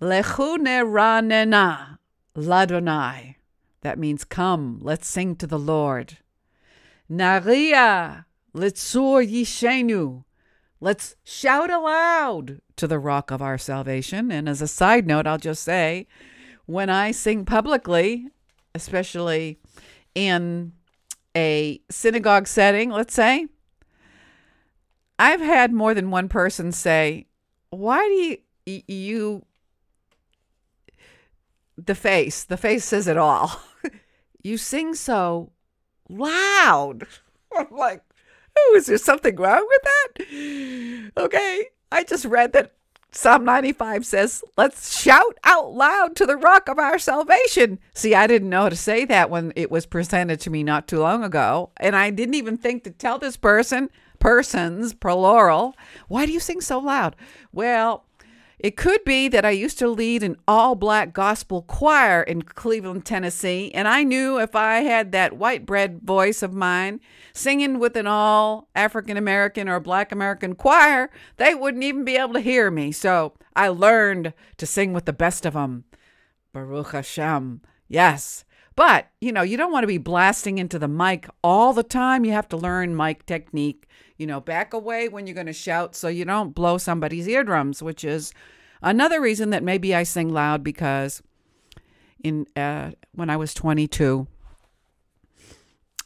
Lechu 0.00 0.58
neranena 0.58 1.98
ladonai. 2.36 3.36
That 3.82 3.98
means 3.98 4.24
come, 4.24 4.78
let's 4.80 5.06
sing 5.06 5.36
to 5.36 5.46
the 5.46 5.58
Lord. 5.58 6.18
Naria 7.10 8.24
litzur 8.54 9.28
yishenu. 9.28 10.24
Let's 10.80 11.16
shout 11.22 11.70
aloud 11.70 12.60
to 12.76 12.86
the 12.86 12.98
rock 12.98 13.30
of 13.30 13.40
our 13.42 13.58
salvation. 13.58 14.32
And 14.32 14.48
as 14.48 14.60
a 14.60 14.68
side 14.68 15.06
note, 15.06 15.26
I'll 15.26 15.38
just 15.38 15.62
say, 15.62 16.08
when 16.66 16.90
I 16.90 17.12
sing 17.12 17.44
publicly, 17.44 18.28
especially 18.74 19.58
in 20.14 20.72
a 21.36 21.80
synagogue 21.90 22.46
setting, 22.46 22.90
let's 22.90 23.14
say, 23.14 23.46
I've 25.18 25.40
had 25.40 25.72
more 25.72 25.94
than 25.94 26.10
one 26.10 26.28
person 26.28 26.72
say, 26.72 27.26
Why 27.70 28.00
do 28.08 28.72
you, 28.72 28.82
you, 28.86 29.46
the 31.76 31.94
face, 31.94 32.44
the 32.44 32.56
face 32.56 32.84
says 32.84 33.06
it 33.06 33.16
all. 33.16 33.60
you 34.42 34.56
sing 34.56 34.94
so 34.94 35.52
loud. 36.08 37.06
I'm 37.56 37.68
like, 37.70 38.02
oh, 38.58 38.74
is 38.76 38.86
there 38.86 38.98
something 38.98 39.36
wrong 39.36 39.66
with 39.66 39.82
that? 39.82 41.12
Okay. 41.16 41.66
I 41.90 42.04
just 42.04 42.24
read 42.24 42.52
that 42.54 42.72
Psalm 43.14 43.44
95 43.44 44.06
says, 44.06 44.42
Let's 44.56 44.98
shout 44.98 45.38
out 45.44 45.74
loud 45.74 46.16
to 46.16 46.24
the 46.24 46.36
rock 46.36 46.68
of 46.68 46.78
our 46.78 46.98
salvation. 46.98 47.78
See, 47.92 48.14
I 48.14 48.26
didn't 48.26 48.48
know 48.48 48.62
how 48.62 48.68
to 48.70 48.76
say 48.76 49.04
that 49.04 49.28
when 49.28 49.52
it 49.54 49.70
was 49.70 49.84
presented 49.84 50.40
to 50.40 50.50
me 50.50 50.62
not 50.62 50.88
too 50.88 50.98
long 50.98 51.22
ago. 51.22 51.70
And 51.76 51.94
I 51.94 52.08
didn't 52.08 52.36
even 52.36 52.56
think 52.56 52.84
to 52.84 52.90
tell 52.90 53.18
this 53.18 53.36
person, 53.36 53.90
persons, 54.18 54.94
plural, 54.94 55.76
why 56.08 56.24
do 56.24 56.32
you 56.32 56.40
sing 56.40 56.62
so 56.62 56.78
loud? 56.78 57.14
Well, 57.52 58.06
It 58.62 58.76
could 58.76 59.02
be 59.04 59.26
that 59.26 59.44
I 59.44 59.50
used 59.50 59.80
to 59.80 59.88
lead 59.88 60.22
an 60.22 60.36
all 60.46 60.76
black 60.76 61.12
gospel 61.12 61.62
choir 61.62 62.22
in 62.22 62.42
Cleveland, 62.42 63.04
Tennessee, 63.04 63.72
and 63.74 63.88
I 63.88 64.04
knew 64.04 64.38
if 64.38 64.54
I 64.54 64.82
had 64.82 65.10
that 65.10 65.36
white 65.36 65.66
bread 65.66 66.02
voice 66.04 66.44
of 66.44 66.54
mine 66.54 67.00
singing 67.34 67.80
with 67.80 67.96
an 67.96 68.06
all 68.06 68.68
African 68.76 69.16
American 69.16 69.68
or 69.68 69.80
black 69.80 70.12
American 70.12 70.54
choir, 70.54 71.10
they 71.38 71.56
wouldn't 71.56 71.82
even 71.82 72.04
be 72.04 72.14
able 72.14 72.34
to 72.34 72.40
hear 72.40 72.70
me. 72.70 72.92
So 72.92 73.32
I 73.56 73.66
learned 73.66 74.32
to 74.58 74.66
sing 74.66 74.92
with 74.92 75.06
the 75.06 75.12
best 75.12 75.44
of 75.44 75.54
them. 75.54 75.82
Baruch 76.52 76.92
Hashem. 76.92 77.62
Yes. 77.88 78.44
But, 78.76 79.08
you 79.20 79.32
know, 79.32 79.42
you 79.42 79.56
don't 79.56 79.72
want 79.72 79.82
to 79.82 79.88
be 79.88 79.98
blasting 79.98 80.58
into 80.58 80.78
the 80.78 80.88
mic 80.88 81.28
all 81.42 81.72
the 81.72 81.82
time. 81.82 82.24
You 82.24 82.32
have 82.32 82.48
to 82.50 82.56
learn 82.56 82.96
mic 82.96 83.26
technique. 83.26 83.88
You 84.22 84.28
know, 84.28 84.38
back 84.40 84.72
away 84.72 85.08
when 85.08 85.26
you're 85.26 85.34
going 85.34 85.48
to 85.48 85.52
shout 85.52 85.96
so 85.96 86.06
you 86.06 86.24
don't 86.24 86.54
blow 86.54 86.78
somebody's 86.78 87.26
eardrums, 87.26 87.82
which 87.82 88.04
is 88.04 88.32
another 88.80 89.20
reason 89.20 89.50
that 89.50 89.64
maybe 89.64 89.96
I 89.96 90.04
sing 90.04 90.28
loud 90.28 90.62
because 90.62 91.24
in 92.22 92.46
uh, 92.54 92.92
when 93.10 93.30
I 93.30 93.36
was 93.36 93.52
22, 93.52 94.28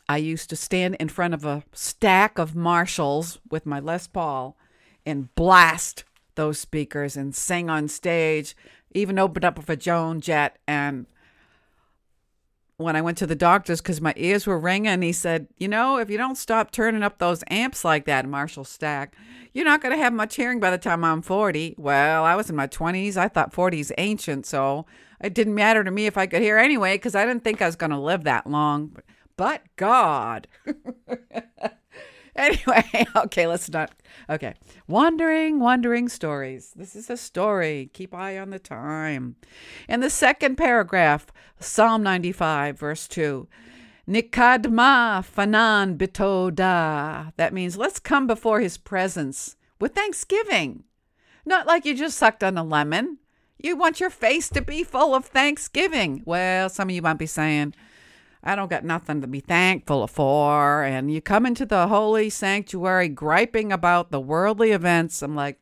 I 0.08 0.16
used 0.16 0.48
to 0.48 0.56
stand 0.56 0.94
in 0.94 1.10
front 1.10 1.34
of 1.34 1.44
a 1.44 1.62
stack 1.74 2.38
of 2.38 2.56
Marshalls 2.56 3.38
with 3.50 3.66
my 3.66 3.80
Les 3.80 4.06
Paul 4.06 4.56
and 5.04 5.34
blast 5.34 6.04
those 6.36 6.58
speakers 6.58 7.18
and 7.18 7.34
sing 7.34 7.68
on 7.68 7.86
stage, 7.86 8.56
even 8.92 9.18
opened 9.18 9.44
up 9.44 9.58
with 9.58 9.68
a 9.68 9.76
Joan 9.76 10.22
Jett 10.22 10.56
and 10.66 11.04
when 12.78 12.94
I 12.96 13.00
went 13.00 13.16
to 13.18 13.26
the 13.26 13.34
doctor's 13.34 13.80
because 13.80 14.00
my 14.00 14.12
ears 14.16 14.46
were 14.46 14.58
ringing. 14.58 15.02
He 15.02 15.12
said, 15.12 15.48
You 15.58 15.68
know, 15.68 15.98
if 15.98 16.10
you 16.10 16.18
don't 16.18 16.36
stop 16.36 16.70
turning 16.70 17.02
up 17.02 17.18
those 17.18 17.42
amps 17.48 17.84
like 17.84 18.04
that, 18.04 18.28
Marshall 18.28 18.64
Stack, 18.64 19.14
you're 19.52 19.64
not 19.64 19.80
going 19.80 19.94
to 19.94 20.02
have 20.02 20.12
much 20.12 20.36
hearing 20.36 20.60
by 20.60 20.70
the 20.70 20.78
time 20.78 21.04
I'm 21.04 21.22
40. 21.22 21.76
Well, 21.78 22.24
I 22.24 22.34
was 22.34 22.50
in 22.50 22.56
my 22.56 22.66
20s. 22.66 23.16
I 23.16 23.28
thought 23.28 23.54
40 23.54 23.80
is 23.80 23.92
ancient. 23.96 24.46
So 24.46 24.86
it 25.20 25.34
didn't 25.34 25.54
matter 25.54 25.82
to 25.82 25.90
me 25.90 26.06
if 26.06 26.18
I 26.18 26.26
could 26.26 26.42
hear 26.42 26.58
anyway 26.58 26.96
because 26.96 27.14
I 27.14 27.24
didn't 27.24 27.44
think 27.44 27.62
I 27.62 27.66
was 27.66 27.76
going 27.76 27.90
to 27.90 27.98
live 27.98 28.24
that 28.24 28.46
long. 28.46 28.96
But 29.36 29.62
God. 29.76 30.48
Anyway, 32.38 32.84
okay, 33.16 33.46
let's 33.46 33.70
not. 33.70 33.90
Okay. 34.28 34.54
Wandering, 34.86 35.58
wandering 35.58 36.08
stories. 36.08 36.72
This 36.76 36.94
is 36.94 37.08
a 37.08 37.16
story. 37.16 37.88
Keep 37.94 38.14
eye 38.14 38.38
on 38.38 38.50
the 38.50 38.58
time. 38.58 39.36
In 39.88 40.00
the 40.00 40.10
second 40.10 40.56
paragraph, 40.56 41.26
Psalm 41.60 42.02
95, 42.02 42.78
verse 42.78 43.08
2. 43.08 43.48
Nikadma 44.06 45.24
fanan 45.24 45.96
bitoda. 45.96 47.32
That 47.36 47.54
means 47.54 47.78
let's 47.78 47.98
come 47.98 48.26
before 48.26 48.60
his 48.60 48.76
presence 48.76 49.56
with 49.80 49.94
thanksgiving. 49.94 50.84
Not 51.46 51.66
like 51.66 51.86
you 51.86 51.94
just 51.94 52.18
sucked 52.18 52.44
on 52.44 52.58
a 52.58 52.64
lemon. 52.64 53.18
You 53.58 53.76
want 53.76 53.98
your 53.98 54.10
face 54.10 54.50
to 54.50 54.60
be 54.60 54.84
full 54.84 55.14
of 55.14 55.24
thanksgiving. 55.24 56.22
Well, 56.26 56.68
some 56.68 56.90
of 56.90 56.94
you 56.94 57.00
might 57.00 57.14
be 57.14 57.26
saying, 57.26 57.74
I 58.46 58.54
don't 58.54 58.70
got 58.70 58.84
nothing 58.84 59.20
to 59.22 59.26
be 59.26 59.40
thankful 59.40 60.06
for. 60.06 60.84
And 60.84 61.12
you 61.12 61.20
come 61.20 61.46
into 61.46 61.66
the 61.66 61.88
holy 61.88 62.30
sanctuary 62.30 63.08
griping 63.08 63.72
about 63.72 64.12
the 64.12 64.20
worldly 64.20 64.70
events. 64.70 65.20
I'm 65.20 65.34
like, 65.34 65.58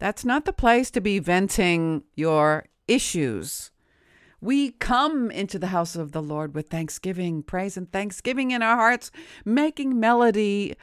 that's 0.00 0.24
not 0.24 0.44
the 0.44 0.52
place 0.52 0.90
to 0.90 1.00
be 1.00 1.20
venting 1.20 2.02
your 2.16 2.66
issues. 2.88 3.70
We 4.40 4.72
come 4.72 5.30
into 5.30 5.58
the 5.58 5.68
house 5.68 5.94
of 5.94 6.10
the 6.10 6.22
Lord 6.22 6.54
with 6.54 6.68
thanksgiving, 6.68 7.44
praise, 7.44 7.76
and 7.76 7.90
thanksgiving 7.90 8.50
in 8.50 8.62
our 8.62 8.76
hearts, 8.76 9.12
making 9.44 9.98
melody 9.98 10.74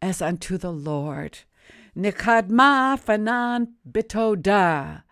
as 0.00 0.22
unto 0.22 0.56
the 0.56 0.72
Lord. 0.72 1.40
Nikadma 1.96 3.00
fanan 3.00 3.68
bitoda. 3.90 5.02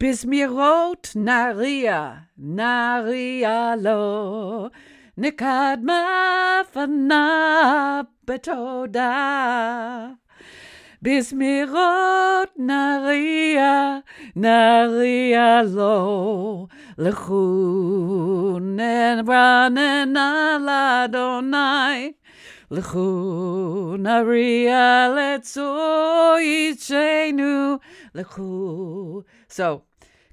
Bismirot 0.00 1.10
naria, 1.16 2.28
naria 2.38 3.74
lo, 3.74 4.70
nikadma 5.18 6.62
fana 6.72 8.06
betoda. 8.24 9.10
Bismirot 11.02 12.54
naria, 12.56 14.04
naria 14.36 15.66
lo, 15.66 16.68
lechun 16.96 18.78
en 18.78 19.26
ranen 19.26 20.14
aladonai. 20.16 22.14
Letzo 25.14 25.68
ichenu 26.38 27.80
lechu. 28.14 29.24
So 29.48 29.82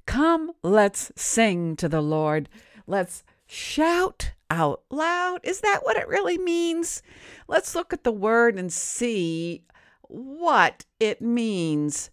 Come, 0.06 0.52
let's 0.62 1.12
sing 1.16 1.76
to 1.76 1.88
the 1.88 2.00
Lord. 2.00 2.48
Let's 2.86 3.24
shout 3.46 4.32
out 4.48 4.82
loud. 4.88 5.40
Is 5.42 5.60
that 5.60 5.80
what 5.82 5.96
it 5.96 6.08
really 6.08 6.38
means? 6.38 7.02
Let's 7.48 7.74
look 7.74 7.92
at 7.92 8.04
the 8.04 8.12
word 8.12 8.56
and 8.56 8.72
see 8.72 9.64
what 10.02 10.84
it 11.00 11.20
means. 11.20 12.10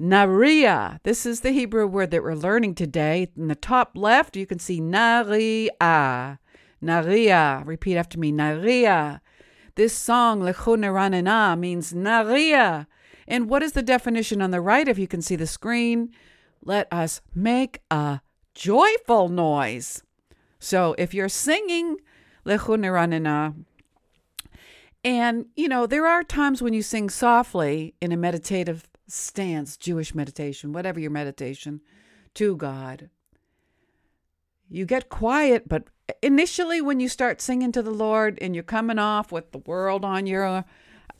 Naria. 0.00 0.98
This 1.04 1.24
is 1.24 1.40
the 1.40 1.52
Hebrew 1.52 1.86
word 1.86 2.10
that 2.10 2.24
we're 2.24 2.34
learning 2.34 2.74
today. 2.74 3.30
In 3.36 3.46
the 3.46 3.54
top 3.54 3.92
left, 3.94 4.36
you 4.36 4.46
can 4.46 4.58
see 4.58 4.80
Naria. 4.80 6.38
Naria. 6.82 7.66
Repeat 7.66 7.96
after 7.96 8.18
me. 8.18 8.32
Naria. 8.32 9.20
This 9.74 9.94
song, 9.94 10.40
Lechuneranena, 10.40 11.58
means 11.58 11.92
Naria. 11.92 12.86
And 13.26 13.48
what 13.48 13.62
is 13.62 13.72
the 13.72 13.82
definition 13.82 14.42
on 14.42 14.50
the 14.50 14.60
right, 14.60 14.88
if 14.88 14.98
you 14.98 15.06
can 15.06 15.22
see 15.22 15.36
the 15.36 15.46
screen? 15.46 16.12
let 16.64 16.92
us 16.92 17.20
make 17.34 17.80
a 17.90 18.20
joyful 18.54 19.28
noise. 19.28 20.02
So 20.58 20.94
if 20.98 21.12
you're 21.12 21.28
singing 21.28 21.96
Lechuneranina, 22.46 23.54
and 25.04 25.46
you 25.56 25.68
know, 25.68 25.86
there 25.86 26.06
are 26.06 26.22
times 26.22 26.62
when 26.62 26.74
you 26.74 26.82
sing 26.82 27.10
softly 27.10 27.94
in 28.00 28.12
a 28.12 28.16
meditative 28.16 28.88
stance, 29.08 29.76
Jewish 29.76 30.14
meditation, 30.14 30.72
whatever 30.72 31.00
your 31.00 31.10
meditation, 31.10 31.80
to 32.34 32.56
God. 32.56 33.10
You 34.68 34.86
get 34.86 35.08
quiet, 35.08 35.68
but 35.68 35.88
initially, 36.22 36.80
when 36.80 37.00
you 37.00 37.08
start 37.08 37.40
singing 37.40 37.72
to 37.72 37.82
the 37.82 37.90
Lord 37.90 38.38
and 38.40 38.54
you're 38.54 38.64
coming 38.64 38.98
off 38.98 39.32
with 39.32 39.52
the 39.52 39.58
world 39.58 40.04
on 40.04 40.26
your 40.26 40.64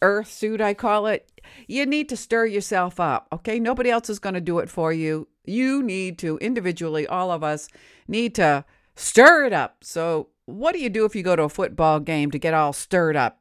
earth 0.01 0.31
suit, 0.31 0.61
I 0.61 0.75
call 0.75 1.07
it, 1.07 1.41
you 1.67 1.87
need 1.87 2.09
to 2.09 2.17
stir 2.17 2.47
yourself 2.47 3.01
up. 3.01 3.29
Okay. 3.33 3.59
Nobody 3.59 3.91
else 3.91 4.11
is 4.11 4.19
going 4.19 4.35
to 4.35 4.41
do 4.41 4.59
it 4.59 4.71
for 4.71 4.93
you. 4.93 5.29
You 5.45 5.83
need 5.83 6.19
to 6.19 6.39
individually, 6.39 7.07
all 7.07 7.31
of 7.31 7.43
us 7.43 7.69
need 8.07 8.35
to 8.37 8.65
stir 8.95 9.47
it 9.47 9.53
up. 9.53 9.79
So, 9.83 10.29
what 10.47 10.73
do 10.73 10.81
you 10.81 10.89
do 10.89 11.05
if 11.05 11.15
you 11.15 11.23
go 11.23 11.37
to 11.37 11.45
a 11.45 11.49
football 11.49 12.01
game 12.01 12.31
to 12.33 12.39
get 12.39 12.55
all 12.55 12.73
stirred 12.73 13.17
up? 13.17 13.39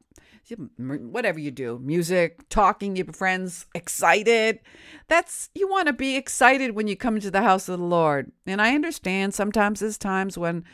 Whatever 0.77 1.39
you 1.39 1.49
do, 1.49 1.79
music, 1.81 2.49
talking 2.49 2.93
to 2.95 3.03
your 3.03 3.13
friends, 3.13 3.65
excited. 3.73 4.59
That's 5.07 5.49
you 5.55 5.69
want 5.69 5.87
to 5.87 5.93
be 5.93 6.17
excited 6.17 6.71
when 6.71 6.87
you 6.87 6.97
come 6.97 7.15
into 7.15 7.31
the 7.31 7.41
house 7.41 7.69
of 7.69 7.79
the 7.79 7.85
Lord. 7.85 8.31
And 8.45 8.61
I 8.61 8.75
understand 8.75 9.33
sometimes 9.33 9.79
there's 9.79 9.97
times 9.97 10.37
when 10.37 10.65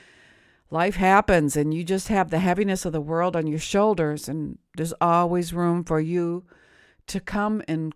life 0.70 0.96
happens 0.96 1.56
and 1.56 1.74
you 1.74 1.84
just 1.84 2.08
have 2.10 2.30
the 2.30 2.40
heaviness 2.40 2.86
of 2.86 2.94
the 2.94 3.02
world 3.02 3.36
on 3.36 3.48
your 3.48 3.60
shoulders, 3.60 4.28
and 4.28 4.58
there's 4.76 4.94
always 5.00 5.54
room 5.54 5.84
for 5.84 6.00
you 6.00 6.44
to 7.08 7.20
come 7.20 7.62
and 7.68 7.94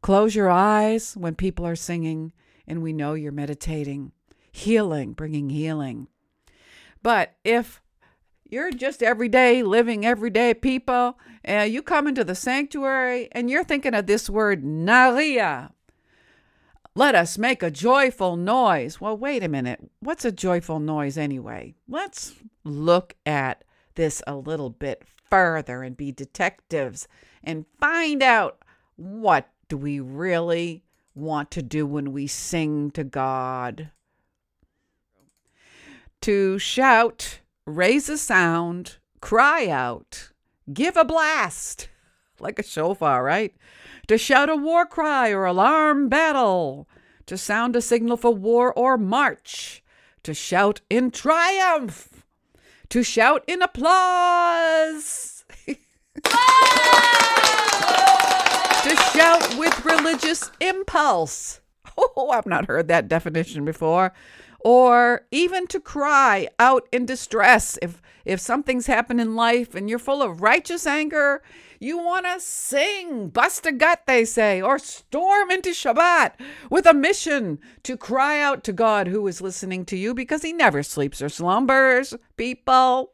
Close 0.00 0.34
your 0.34 0.50
eyes 0.50 1.16
when 1.16 1.34
people 1.34 1.66
are 1.66 1.76
singing 1.76 2.32
and 2.66 2.82
we 2.82 2.92
know 2.92 3.14
you're 3.14 3.32
meditating, 3.32 4.12
healing, 4.52 5.12
bringing 5.12 5.50
healing. 5.50 6.06
But 7.02 7.34
if 7.44 7.82
you're 8.48 8.70
just 8.70 9.02
everyday, 9.02 9.62
living 9.62 10.06
everyday 10.06 10.54
people, 10.54 11.18
and 11.44 11.72
you 11.72 11.82
come 11.82 12.06
into 12.06 12.24
the 12.24 12.34
sanctuary 12.34 13.28
and 13.32 13.50
you're 13.50 13.64
thinking 13.64 13.94
of 13.94 14.06
this 14.06 14.30
word, 14.30 14.62
naria, 14.62 15.72
let 16.98 17.14
us 17.14 17.38
make 17.38 17.62
a 17.62 17.70
joyful 17.70 18.34
noise. 18.34 19.00
Well, 19.00 19.16
wait 19.16 19.44
a 19.44 19.48
minute. 19.48 19.78
What's 20.00 20.24
a 20.24 20.32
joyful 20.32 20.80
noise 20.80 21.16
anyway? 21.16 21.76
Let's 21.86 22.34
look 22.64 23.14
at 23.24 23.62
this 23.94 24.20
a 24.26 24.34
little 24.34 24.70
bit 24.70 25.04
further 25.30 25.84
and 25.84 25.96
be 25.96 26.10
detectives 26.10 27.06
and 27.44 27.66
find 27.78 28.20
out 28.20 28.58
what 28.96 29.48
do 29.68 29.76
we 29.76 30.00
really 30.00 30.82
want 31.14 31.52
to 31.52 31.62
do 31.62 31.86
when 31.86 32.12
we 32.12 32.26
sing 32.26 32.90
to 32.90 33.04
God? 33.04 33.92
To 36.22 36.58
shout, 36.58 37.38
raise 37.64 38.08
a 38.08 38.18
sound, 38.18 38.96
cry 39.20 39.68
out, 39.68 40.32
give 40.72 40.96
a 40.96 41.04
blast, 41.04 41.90
like 42.40 42.58
a 42.58 42.62
shofar, 42.62 43.22
right? 43.22 43.54
To 44.08 44.18
shout 44.18 44.48
a 44.48 44.56
war 44.56 44.86
cry 44.86 45.30
or 45.30 45.44
alarm 45.44 46.08
battle, 46.08 46.88
to 47.26 47.36
sound 47.36 47.76
a 47.76 47.82
signal 47.82 48.16
for 48.16 48.34
war 48.34 48.72
or 48.72 48.96
march, 48.96 49.82
to 50.22 50.32
shout 50.34 50.80
in 50.88 51.10
triumph, 51.10 52.24
to 52.88 53.02
shout 53.02 53.44
in 53.46 53.60
applause. 53.62 55.44
to 55.66 55.76
shout 59.12 59.58
with 59.58 59.84
religious 59.84 60.50
impulse. 60.60 61.60
Oh, 62.00 62.30
I've 62.30 62.46
not 62.46 62.66
heard 62.66 62.86
that 62.88 63.08
definition 63.08 63.64
before. 63.64 64.12
Or 64.60 65.26
even 65.30 65.66
to 65.68 65.80
cry 65.80 66.48
out 66.58 66.88
in 66.92 67.06
distress 67.06 67.78
if 67.80 68.02
if 68.24 68.40
something's 68.40 68.86
happened 68.86 69.22
in 69.22 69.34
life 69.34 69.74
and 69.74 69.88
you're 69.88 69.98
full 69.98 70.20
of 70.20 70.42
righteous 70.42 70.86
anger, 70.86 71.40
you 71.80 71.96
want 71.96 72.26
to 72.26 72.38
sing, 72.38 73.28
bust 73.28 73.64
a 73.64 73.72
gut, 73.72 74.02
they 74.06 74.26
say, 74.26 74.60
or 74.60 74.78
storm 74.78 75.50
into 75.50 75.70
Shabbat 75.70 76.32
with 76.70 76.84
a 76.84 76.92
mission 76.92 77.58
to 77.84 77.96
cry 77.96 78.38
out 78.38 78.64
to 78.64 78.72
God 78.74 79.06
who 79.06 79.26
is 79.26 79.40
listening 79.40 79.86
to 79.86 79.96
you 79.96 80.12
because 80.12 80.42
he 80.42 80.52
never 80.52 80.82
sleeps 80.82 81.22
or 81.22 81.30
slumbers, 81.30 82.14
people. 82.36 83.12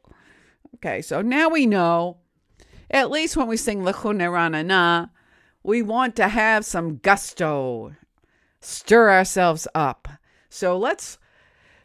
Okay, 0.76 1.00
so 1.00 1.22
now 1.22 1.48
we 1.48 1.64
know, 1.64 2.16
at 2.90 3.08
least 3.08 3.36
when 3.36 3.46
we 3.46 3.56
sing 3.56 3.82
Lechuneranana, 3.82 5.10
we 5.62 5.80
want 5.80 6.16
to 6.16 6.26
have 6.26 6.64
some 6.64 6.96
gusto, 6.96 7.94
stir 8.60 9.10
ourselves 9.10 9.68
up. 9.76 10.08
So 10.48 10.76
let's 10.76 11.18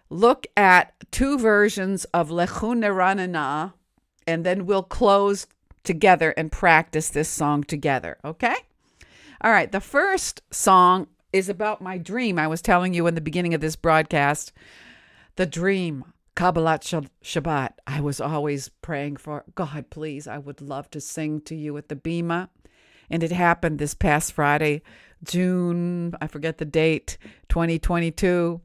look 0.10 0.48
at 0.58 0.94
two 1.12 1.38
versions 1.38 2.06
of 2.06 2.30
Lechuneranana, 2.30 3.74
and 4.28 4.46
then 4.46 4.66
we'll 4.66 4.84
close 4.84 5.48
together 5.84 6.32
and 6.32 6.52
practice 6.52 7.10
this 7.10 7.30
song 7.30 7.64
together, 7.64 8.18
okay? 8.24 8.56
All 9.42 9.52
right, 9.52 9.72
the 9.72 9.80
first 9.80 10.42
song 10.52 11.08
is 11.32 11.50
about 11.50 11.82
my 11.82 11.98
dream. 11.98 12.38
I 12.38 12.48
was 12.48 12.62
telling 12.62 12.94
you 12.94 13.08
in 13.08 13.16
the 13.16 13.22
beginning 13.22 13.54
of 13.54 13.62
this 13.62 13.76
broadcast 13.76 14.52
the 15.36 15.46
dream, 15.46 16.04
Kabbalat 16.36 17.10
Shabbat. 17.24 17.72
I 17.88 18.02
was 18.02 18.20
always 18.20 18.68
praying 18.68 19.18
for 19.18 19.46
God, 19.56 19.90
please, 19.90 20.28
I 20.28 20.38
would 20.38 20.60
love 20.60 20.92
to 20.92 21.00
sing 21.00 21.40
to 21.42 21.56
you 21.56 21.78
at 21.78 21.88
the 21.88 21.96
Bema. 21.96 22.50
And 23.10 23.24
it 23.24 23.32
happened 23.32 23.80
this 23.80 23.94
past 23.94 24.34
Friday, 24.34 24.82
June, 25.24 26.14
I 26.22 26.28
forget 26.28 26.58
the 26.58 26.66
date, 26.66 27.18
2022. 27.48 28.62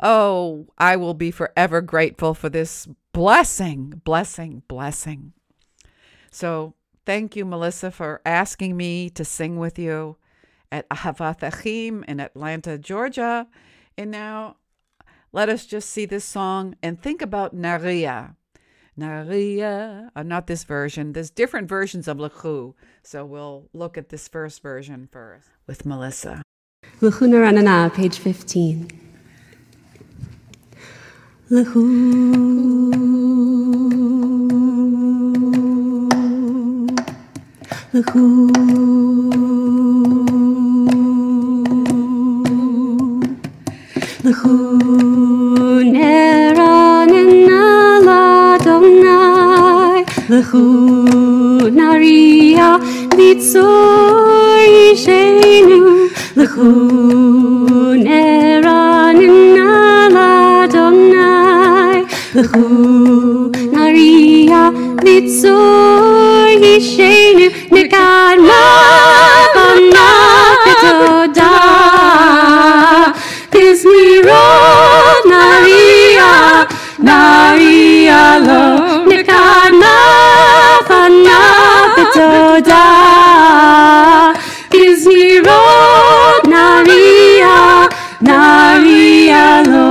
Oh, 0.00 0.68
I 0.78 0.96
will 0.96 1.14
be 1.14 1.30
forever 1.30 1.80
grateful 1.80 2.34
for 2.34 2.48
this 2.48 2.86
blessing, 3.12 4.00
blessing, 4.04 4.62
blessing. 4.68 5.32
So 6.30 6.74
thank 7.04 7.34
you, 7.34 7.44
Melissa, 7.44 7.90
for 7.90 8.20
asking 8.24 8.76
me 8.76 9.10
to 9.10 9.24
sing 9.24 9.58
with 9.58 9.78
you 9.78 10.16
at 10.70 10.88
Ahavat 10.88 11.42
Achim 11.42 12.04
in 12.06 12.20
Atlanta, 12.20 12.78
Georgia. 12.78 13.48
And 13.96 14.10
now 14.10 14.56
let 15.32 15.48
us 15.48 15.66
just 15.66 15.90
see 15.90 16.04
this 16.04 16.24
song 16.24 16.76
and 16.82 17.00
think 17.00 17.20
about 17.20 17.56
Naria. 17.56 18.36
Naria, 18.98 20.10
uh, 20.14 20.22
not 20.22 20.46
this 20.46 20.64
version. 20.64 21.12
There's 21.12 21.30
different 21.30 21.68
versions 21.68 22.08
of 22.08 22.18
Lechu. 22.18 22.74
So 23.02 23.24
we'll 23.24 23.68
look 23.72 23.96
at 23.96 24.08
this 24.08 24.28
first 24.28 24.62
version 24.62 25.08
first 25.10 25.48
with 25.66 25.86
Melissa. 25.86 26.42
Lechu 27.00 27.28
Naranana, 27.28 27.92
page 27.94 28.18
15. 28.18 29.07
Lechu. 31.50 31.80
Lechu. 37.94 38.24
Lechu 44.24 44.54
Neranana 45.94 47.62
Ladonai 48.06 50.04
Lechu 50.28 50.64
Naria 51.72 52.70
Litzor 53.16 54.68
Yishenu 54.68 55.80
Lechu 56.36 57.77
Ladonai 62.34 63.48
Lechu 63.48 63.50
Naria 63.72 64.70
Litzor 65.02 66.48
Yishenu 66.60 67.48
Nekad 67.72 68.38
Mavana 68.48 70.08
Petodah 70.64 71.48
Pismirot 73.50 75.24
Naria 75.24 76.32
Naria 77.00 78.22
Lo 78.46 78.62
Nekana 79.08 79.96
Fana 80.88 81.40
Petoda 81.96 82.84
Pismirot 84.70 86.42
Naria 86.44 87.56
Naria 88.20 89.44
Lo 89.66 89.87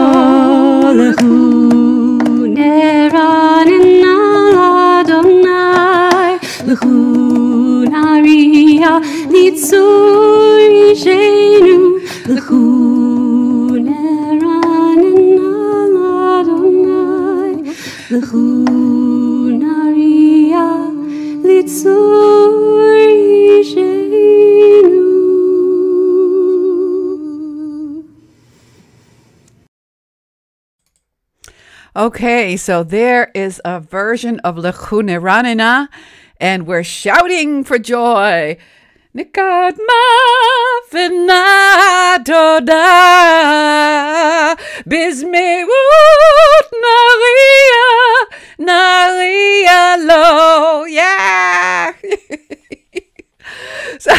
Okay, 31.95 32.57
so 32.57 32.83
there 32.83 33.31
is 33.33 33.61
a 33.65 33.79
version 33.79 34.39
of 34.41 34.57
Lechuneranina, 34.57 35.87
and 36.39 36.67
we're 36.67 36.83
shouting 36.83 37.63
for 37.63 37.79
joy. 37.79 38.57
Nikad 39.17 39.77
mafinadoda 40.93 41.15
bizmeut 44.85 45.71
naria 46.83 47.87
naria 48.59 49.97
lo 50.05 50.85
yeah. 50.85 51.93
so 53.99 54.13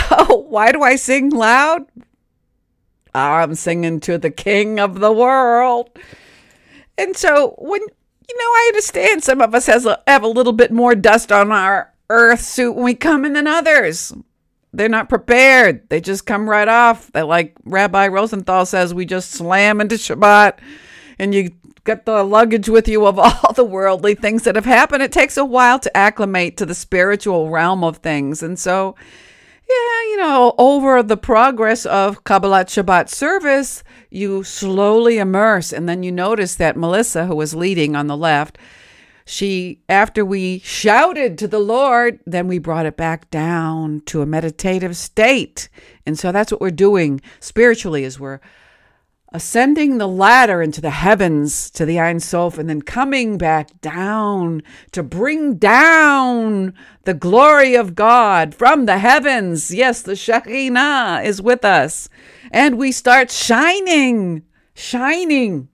why 0.49 0.73
do 0.73 0.83
I 0.83 0.97
sing 0.97 1.31
loud? 1.31 1.87
I'm 3.15 3.55
singing 3.55 4.01
to 4.01 4.19
the 4.19 4.33
King 4.33 4.81
of 4.81 4.99
the 4.99 5.13
world. 5.13 5.91
And 6.97 7.17
so 7.17 7.55
when 7.59 7.83
you 7.83 8.37
know, 8.37 8.43
I 8.43 8.65
understand 8.71 9.23
some 9.23 9.41
of 9.41 9.55
us 9.55 9.67
has 9.67 9.87
a, 9.87 10.03
have 10.09 10.25
a 10.25 10.29
little 10.29 10.53
bit 10.53 10.73
more 10.73 10.97
dust 10.97 11.31
on 11.31 11.53
our 11.53 11.95
earth 12.11 12.41
suit 12.41 12.73
when 12.73 12.85
we 12.85 12.95
come 12.95 13.25
in 13.25 13.35
than 13.35 13.47
others. 13.47 14.13
They're 14.73 14.89
not 14.89 15.09
prepared. 15.09 15.89
They 15.89 16.01
just 16.01 16.27
come 16.27 16.49
right 16.49 16.69
off. 16.69 17.11
They 17.13 17.23
like 17.23 17.57
Rabbi 17.65 18.09
Rosenthal 18.09 18.67
says, 18.67 18.93
we 18.93 19.07
just 19.07 19.31
slam 19.31 19.81
into 19.81 19.97
Shabbat 19.97 20.59
and 21.19 21.35
you 21.35 21.51
get 21.85 22.05
the 22.05 22.23
luggage 22.23 22.69
with 22.69 22.87
you 22.87 23.07
of 23.07 23.19
all 23.19 23.53
the 23.55 23.65
worldly 23.65 24.15
things 24.15 24.45
that 24.45 24.55
have 24.55 24.67
happened. 24.67 25.03
It 25.03 25.13
takes 25.13 25.37
a 25.37 25.45
while 25.45 25.79
to 25.81 25.97
acclimate 25.97 26.57
to 26.59 26.67
the 26.67 26.75
spiritual 26.75 27.49
realm 27.49 27.83
of 27.83 27.99
things. 27.99 28.43
And 28.43 28.59
so, 28.59 28.95
yeah, 29.69 30.03
you 30.11 30.17
know, 30.19 30.55
over 30.59 31.03
the 31.03 31.17
progress 31.17 31.87
of 31.87 32.25
Kabbalat 32.25 32.67
Shabbat 32.67 33.09
service, 33.09 33.83
you 34.11 34.45
slowly 34.45 35.19
immerse. 35.19 35.73
And 35.73 35.89
then 35.89 36.03
you 36.03 36.13
notice 36.13 36.55
that 36.57 36.77
Melissa, 36.77 37.27
who 37.27 37.37
was 37.37 37.55
leading 37.55 37.97
on 37.97 38.07
the 38.07 38.17
left, 38.17 38.59
she 39.29 39.83
after 39.89 40.25
we 40.25 40.59
shouted 40.61 41.37
to 41.37 41.47
the 41.47 41.59
lord 41.59 42.19
then 42.25 42.49
we 42.49 42.59
brought 42.59 42.87
it 42.87 42.97
back 42.97 43.31
down 43.31 44.01
to 44.07 44.23
a 44.23 44.27
meditative 44.27 44.97
state 44.97 45.69
and 46.07 46.19
so 46.19 46.33
that's 46.33 46.51
what 46.51 46.61
we're 46.61 46.71
doing 46.71 47.21
spiritually 47.39 48.05
is 48.05 48.19
we're 48.19 48.41
ascending 49.33 49.99
the 49.99 50.09
ladder 50.09 50.63
into 50.63 50.81
the 50.81 50.91
heavens 50.91 51.71
to 51.71 51.85
the 51.85 52.01
Ein 52.01 52.19
Sof 52.19 52.57
and 52.57 52.69
then 52.69 52.81
coming 52.81 53.37
back 53.37 53.81
down 53.81 54.63
to 54.93 55.03
bring 55.03 55.57
down 55.57 56.73
the 57.05 57.15
glory 57.15 57.75
of 57.75 57.95
God 57.95 58.55
from 58.55 58.87
the 58.87 58.99
heavens. 58.99 59.73
Yes, 59.73 60.03
the 60.03 60.13
Shekhinah 60.13 61.25
is 61.25 61.43
with 61.43 61.65
us. 61.65 62.09
And 62.51 62.79
we 62.79 62.91
start 62.91 63.31
shining, 63.31 64.45
shining. 64.75 65.69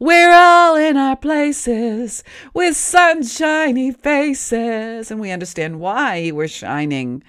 We're 0.00 0.32
all 0.32 0.76
in 0.76 0.96
our 0.96 1.16
places 1.16 2.24
with 2.52 2.76
sunshiny 2.76 3.92
faces. 3.92 5.10
And 5.10 5.20
we 5.20 5.30
understand 5.30 5.80
why 5.80 6.30
we're 6.32 6.48
shining. 6.48 7.22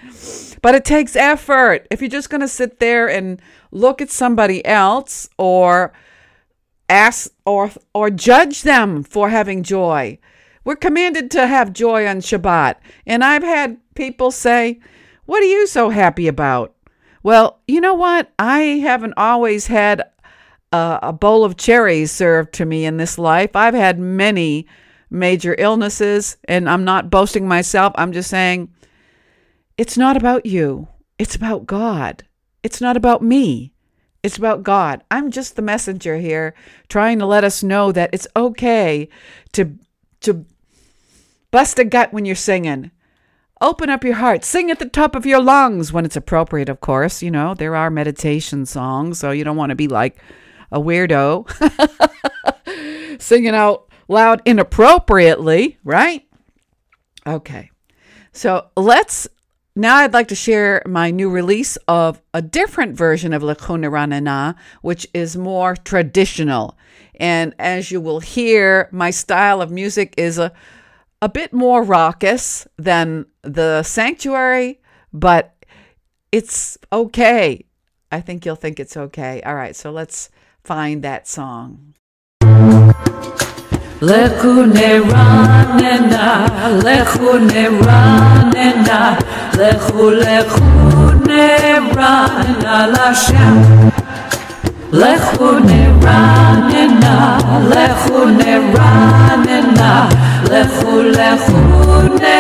But 0.61 0.75
it 0.75 0.85
takes 0.85 1.15
effort. 1.15 1.87
If 1.91 2.01
you're 2.01 2.09
just 2.09 2.29
going 2.29 2.41
to 2.41 2.47
sit 2.47 2.79
there 2.79 3.09
and 3.09 3.41
look 3.71 4.01
at 4.01 4.09
somebody 4.09 4.65
else 4.65 5.29
or 5.37 5.93
ask 6.89 7.31
or 7.45 7.71
or 7.93 8.09
judge 8.09 8.61
them 8.61 9.03
for 9.03 9.29
having 9.29 9.63
joy. 9.63 10.17
We're 10.63 10.75
commanded 10.75 11.29
to 11.31 11.47
have 11.47 11.73
joy 11.73 12.07
on 12.07 12.17
Shabbat. 12.17 12.75
And 13.05 13.23
I've 13.23 13.43
had 13.43 13.77
people 13.93 14.31
say, 14.31 14.79
"What 15.25 15.43
are 15.43 15.47
you 15.47 15.67
so 15.67 15.89
happy 15.89 16.27
about?" 16.27 16.73
Well, 17.23 17.59
you 17.67 17.81
know 17.81 17.95
what? 17.95 18.31
I 18.37 18.59
haven't 18.83 19.15
always 19.17 19.67
had 19.67 20.03
a, 20.71 20.99
a 21.03 21.13
bowl 21.13 21.43
of 21.43 21.57
cherries 21.57 22.11
served 22.11 22.53
to 22.53 22.65
me 22.65 22.85
in 22.85 22.97
this 22.97 23.17
life. 23.17 23.55
I've 23.55 23.73
had 23.73 23.99
many 23.99 24.67
major 25.09 25.55
illnesses, 25.57 26.37
and 26.45 26.69
I'm 26.69 26.83
not 26.83 27.09
boasting 27.09 27.47
myself. 27.47 27.93
I'm 27.95 28.11
just 28.11 28.29
saying 28.29 28.73
it's 29.77 29.97
not 29.97 30.17
about 30.17 30.45
you, 30.45 30.87
it's 31.17 31.35
about 31.35 31.65
God. 31.65 32.23
It's 32.63 32.81
not 32.81 32.97
about 32.97 33.21
me. 33.21 33.73
It's 34.23 34.37
about 34.37 34.63
God. 34.63 35.03
I'm 35.11 35.29
just 35.29 35.55
the 35.55 35.61
messenger 35.61 36.17
here 36.17 36.55
trying 36.89 37.19
to 37.19 37.27
let 37.27 37.43
us 37.43 37.61
know 37.61 37.91
that 37.91 38.09
it's 38.11 38.27
okay 38.35 39.07
to 39.51 39.77
to 40.21 40.45
bust 41.51 41.77
a 41.77 41.85
gut 41.85 42.11
when 42.11 42.25
you're 42.25 42.35
singing. 42.35 42.89
Open 43.61 43.89
up 43.91 44.03
your 44.03 44.15
heart. 44.15 44.43
Sing 44.43 44.71
at 44.71 44.79
the 44.79 44.89
top 44.89 45.15
of 45.15 45.27
your 45.27 45.39
lungs 45.39 45.93
when 45.93 46.05
it's 46.05 46.15
appropriate, 46.15 46.69
of 46.69 46.81
course. 46.81 47.21
You 47.21 47.29
know, 47.29 47.53
there 47.53 47.75
are 47.75 47.91
meditation 47.91 48.65
songs, 48.65 49.19
so 49.19 49.29
you 49.29 49.43
don't 49.43 49.57
want 49.57 49.69
to 49.69 49.75
be 49.75 49.87
like 49.87 50.17
a 50.75 50.79
weirdo 50.79 51.49
singing 53.21 53.55
out 53.55 53.89
loud 54.07 54.41
inappropriately, 54.45 55.79
right? 55.83 56.27
Okay. 57.25 57.71
So 58.33 58.67
let's 58.75 59.27
now 59.77 59.95
I'd 59.95 60.13
like 60.13 60.29
to 60.29 60.35
share 60.35 60.81
my 60.85 61.11
new 61.11 61.29
release 61.29 61.77
of 61.87 62.21
a 62.33 62.41
different 62.41 62.95
version 62.95 63.33
of 63.33 63.41
Lechuna 63.41 63.89
Ranana, 63.89 64.55
which 64.81 65.05
is 65.13 65.35
more 65.35 65.75
traditional. 65.75 66.77
And 67.15 67.53
as 67.59 67.91
you 67.91 67.99
will 67.99 68.21
hear, 68.21 68.87
my 68.91 69.09
style 69.11 69.61
of 69.61 69.71
music 69.71 70.13
is 70.17 70.37
a, 70.37 70.53
a 71.21 71.27
bit 71.27 71.51
more 71.51 71.83
raucous 71.83 72.67
than 72.77 73.25
the 73.41 73.83
sanctuary, 73.83 74.79
but 75.11 75.55
it's 76.31 76.77
okay. 76.93 77.65
I 78.15 78.21
think 78.21 78.45
you'll 78.45 78.55
think 78.55 78.79
it's 78.79 78.95
okay. 78.95 79.41
All 79.41 79.55
right, 79.55 79.75
so 79.75 79.91
let's 79.91 80.29
find 80.63 81.03
that 81.03 81.27
song. 81.27 81.95
Lekune 83.99 85.03
ranena, 85.11 86.47
lekune 86.79 87.63
ranena, 87.87 89.19
lechu 89.59 90.05
lekune 90.23 91.49
ranena 91.97 92.75
Lashem. 92.95 93.91
Lekune 95.01 95.81
ranena, 96.05 97.15
lekune 97.73 98.53
ranena, 98.75 99.91
lechu 100.47 101.11
lekune 101.17 102.37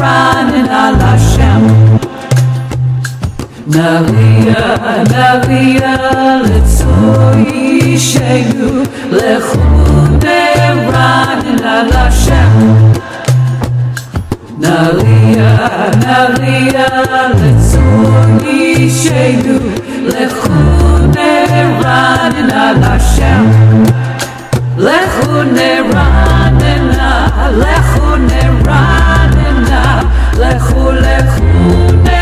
ranena 0.00 1.87
Lashem. 3.68 3.74
Naria, 3.74 5.04
Naria, 5.12 5.94
Litzoi 6.42 7.96
Shegu, 7.98 8.84
Lechune 9.10 10.40
Ranina 10.90 11.76
Lashem. 11.90 12.54
Naria, 14.58 15.52
Naria, 16.00 16.88
Litzoi 17.40 18.88
Shegu, 18.88 19.58
Lechune 20.12 21.30
Ranina 21.82 22.64
Lashem. 22.82 23.46
Lechune 24.78 25.70
Ranina, 25.92 27.10
Lechune 27.62 28.42
Ranina, 28.64 29.82
Lechu 30.40 30.84
Lechune 31.02 31.98
Ranina 32.04 32.17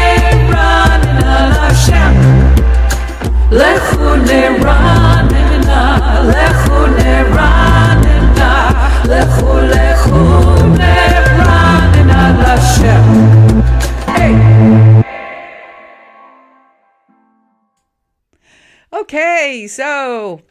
So 19.67 20.43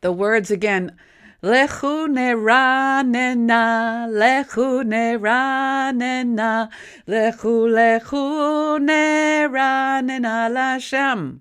the 0.00 0.12
words 0.12 0.52
again. 0.52 0.96
Lechu 1.42 2.08
neranena, 2.08 4.06
lechu 4.08 4.82
neranena, 4.82 6.70
lechu 7.06 7.68
lechu 7.68 8.78
neranena 8.78 10.48
Lashem. 10.56 11.40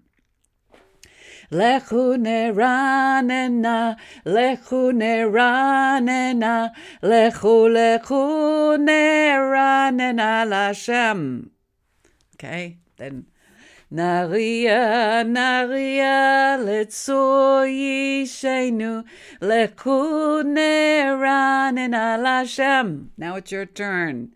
Lechu 1.51 2.17
neranena, 2.17 3.95
lechu 4.25 4.91
neranena, 4.91 6.71
lechu 7.01 7.69
lechu 7.71 8.77
neranena 8.77 10.45
Lashem. 10.51 11.49
Okay, 12.35 12.79
then 12.97 13.27
Naria, 13.93 15.23
Naria, 15.23 16.57
letzoi 16.57 18.23
shenu, 18.23 19.03
lekune 19.39 21.13
ranena 21.21 22.17
Lashem. 22.17 23.09
Now 23.19 23.35
it's 23.35 23.51
your 23.51 23.67
turn. 23.67 24.33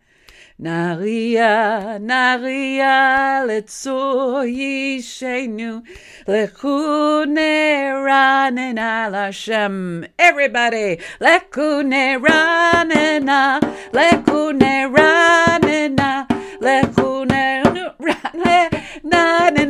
Naria, 0.61 1.97
Naria, 1.99 3.41
letzoi 3.47 4.97
shenu, 4.97 5.81
lekune 6.27 8.05
ranena 8.05 9.09
Lashem. 9.09 10.07
Everybody, 10.19 10.99
lekune 11.19 12.21
ranena, 12.21 13.59
lekune 13.91 14.95
ranena, 14.95 16.27
lekune 16.61 17.63
ranena 17.99 18.66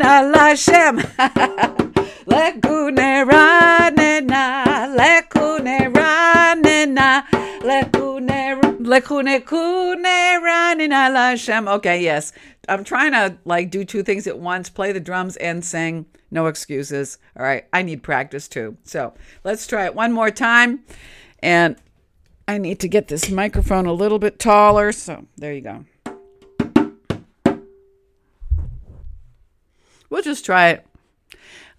Lashem. 0.07 1.01
Lekune 2.25 3.25
ranena, 3.29 4.95
lekune 4.95 5.93
ranena, 5.93 7.23
lekune 7.61 8.77
lekune 8.87 9.45
kune 9.45 10.03
ranena 10.03 11.11
Lashem. 11.11 11.67
Okay, 11.75 12.01
yes. 12.01 12.31
I'm 12.69 12.83
trying 12.83 13.11
to 13.11 13.37
like 13.45 13.69
do 13.69 13.85
two 13.85 14.03
things 14.03 14.27
at 14.27 14.39
once, 14.39 14.69
play 14.69 14.91
the 14.91 14.99
drums 14.99 15.35
and 15.37 15.63
sing. 15.63 16.05
No 16.31 16.47
excuses. 16.47 17.17
All 17.37 17.43
right. 17.43 17.65
I 17.71 17.83
need 17.83 18.03
practice 18.03 18.47
too. 18.47 18.77
So 18.83 19.13
let's 19.43 19.67
try 19.67 19.85
it 19.85 19.95
one 19.95 20.11
more 20.11 20.31
time. 20.31 20.83
And 21.39 21.77
I 22.47 22.57
need 22.57 22.79
to 22.81 22.87
get 22.87 23.07
this 23.07 23.29
microphone 23.29 23.85
a 23.85 23.93
little 23.93 24.19
bit 24.19 24.39
taller. 24.39 24.91
So 24.91 25.25
there 25.37 25.53
you 25.53 25.61
go. 25.61 25.85
We'll 30.09 30.21
just 30.21 30.45
try 30.45 30.69
it. 30.69 30.85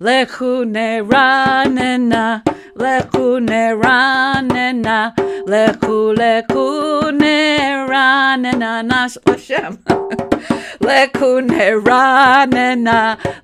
Lechune 0.01 1.03
ranena, 1.09 2.43
lechune 2.77 3.81
ranena, 3.83 5.15
lechu 5.47 6.15
lechune 6.15 7.89
ranena 7.89 8.85
nash 8.85 9.17
Hashem. 9.27 9.79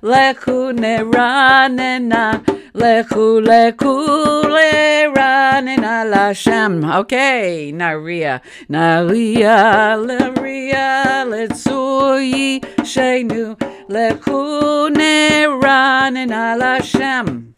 lechune 0.03 1.11
ranena, 1.11 2.45
lechule 2.75 4.73
ranena 5.15 6.03
Lashem. 6.03 6.83
Okay, 6.99 7.71
Naria, 7.73 8.41
Naria, 8.69 9.95
Laria, 9.95 11.25
letsui 11.25 12.61
shenu, 12.83 13.55
lechune 13.89 15.47
ranena 15.61 16.55
Lashem. 16.59 17.53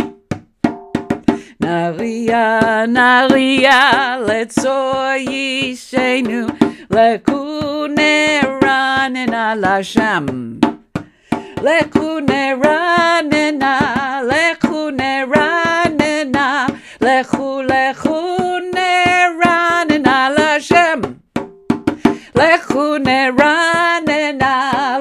Naria, 1.60 2.86
Naria, 2.88 4.20
letzoyi 4.28 5.74
shenu, 5.74 6.48
lekune 6.90 8.42
ranena 8.62 9.56
Lashem. 9.58 10.77
Lekune 11.58 12.56
ranena, 12.62 14.22
lekune 14.30 15.26
ranena, 15.34 16.68
lechu 17.02 17.64
lechune 17.68 18.92
ranena 19.42 20.30
Lashem. 20.38 21.00
Lechune 22.36 23.20
ranena, 23.36 24.54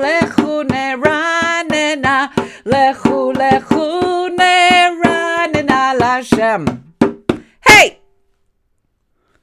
lechune 0.03 0.85
ranena, 1.05 2.31
lechu 2.64 3.33
lechune 3.35 4.55
ranena 5.03 5.81
Lashem. 6.01 6.62
Hey! 7.61 7.99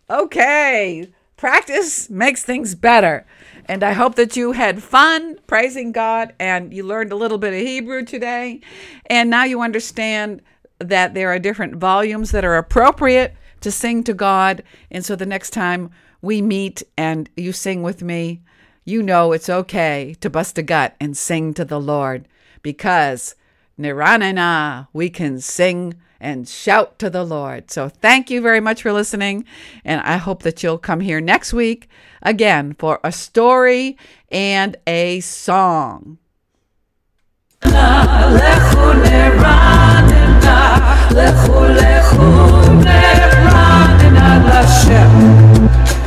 Okay, 0.10 1.08
practice 1.38 2.10
makes 2.10 2.44
things 2.44 2.76
better. 2.76 3.26
And 3.66 3.84
I 3.84 3.94
hope 3.94 4.16
that 4.16 4.36
you 4.36 4.52
had 4.52 4.84
fun 4.84 5.40
praising 5.48 5.92
God 5.92 6.34
and 6.40 6.74
you 6.74 6.84
learned 6.84 7.12
a 7.12 7.16
little 7.16 7.38
bit 7.38 7.54
of 7.54 7.60
Hebrew 7.60 8.04
today. 8.04 8.62
And 9.08 9.30
now 9.30 9.44
you 9.44 9.62
understand 9.62 10.42
that 10.80 11.14
there 11.14 11.30
are 11.30 11.40
different 11.40 11.76
volumes 11.76 12.32
that 12.32 12.46
are 12.46 12.58
appropriate 12.58 13.36
to 13.62 13.72
sing 13.72 14.04
to 14.04 14.14
God. 14.14 14.64
And 14.92 15.06
so 15.06 15.16
the 15.16 15.26
next 15.26 15.52
time 15.52 15.92
we 16.22 16.42
meet 16.42 16.84
and 16.98 17.30
you 17.38 17.54
sing 17.54 17.84
with 17.84 18.02
me, 18.04 18.42
you 18.86 19.02
know 19.02 19.32
it's 19.32 19.50
okay 19.50 20.16
to 20.20 20.30
bust 20.30 20.58
a 20.58 20.64
gut 20.64 20.96
and 21.00 21.16
sing 21.16 21.54
to 21.54 21.64
the 21.64 21.80
Lord 21.80 22.28
because 22.62 23.36
Niranana, 23.80 24.88
we 24.94 25.10
can 25.10 25.40
sing 25.40 25.96
and 26.24 26.48
shout 26.48 26.98
to 27.00 27.10
the 27.10 27.24
Lord. 27.24 27.70
So 27.70 27.90
thank 27.90 28.32
you 28.32 28.42
very 28.42 28.62
much 28.62 28.82
for 28.82 28.94
listening. 28.94 29.46
And 29.84 30.02
I 30.02 30.18
hope 30.18 30.44
that 30.44 30.64
you'll 30.64 30.78
come 30.78 31.02
here 31.02 31.20
next 31.22 31.54
week 31.54 31.90
again 32.22 32.76
for 32.80 33.00
a 33.04 33.12
story 33.12 33.98
and 34.32 34.78
a 34.88 35.20
song. 35.20 36.18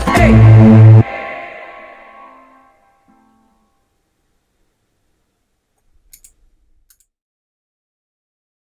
Hey! 0.07 0.96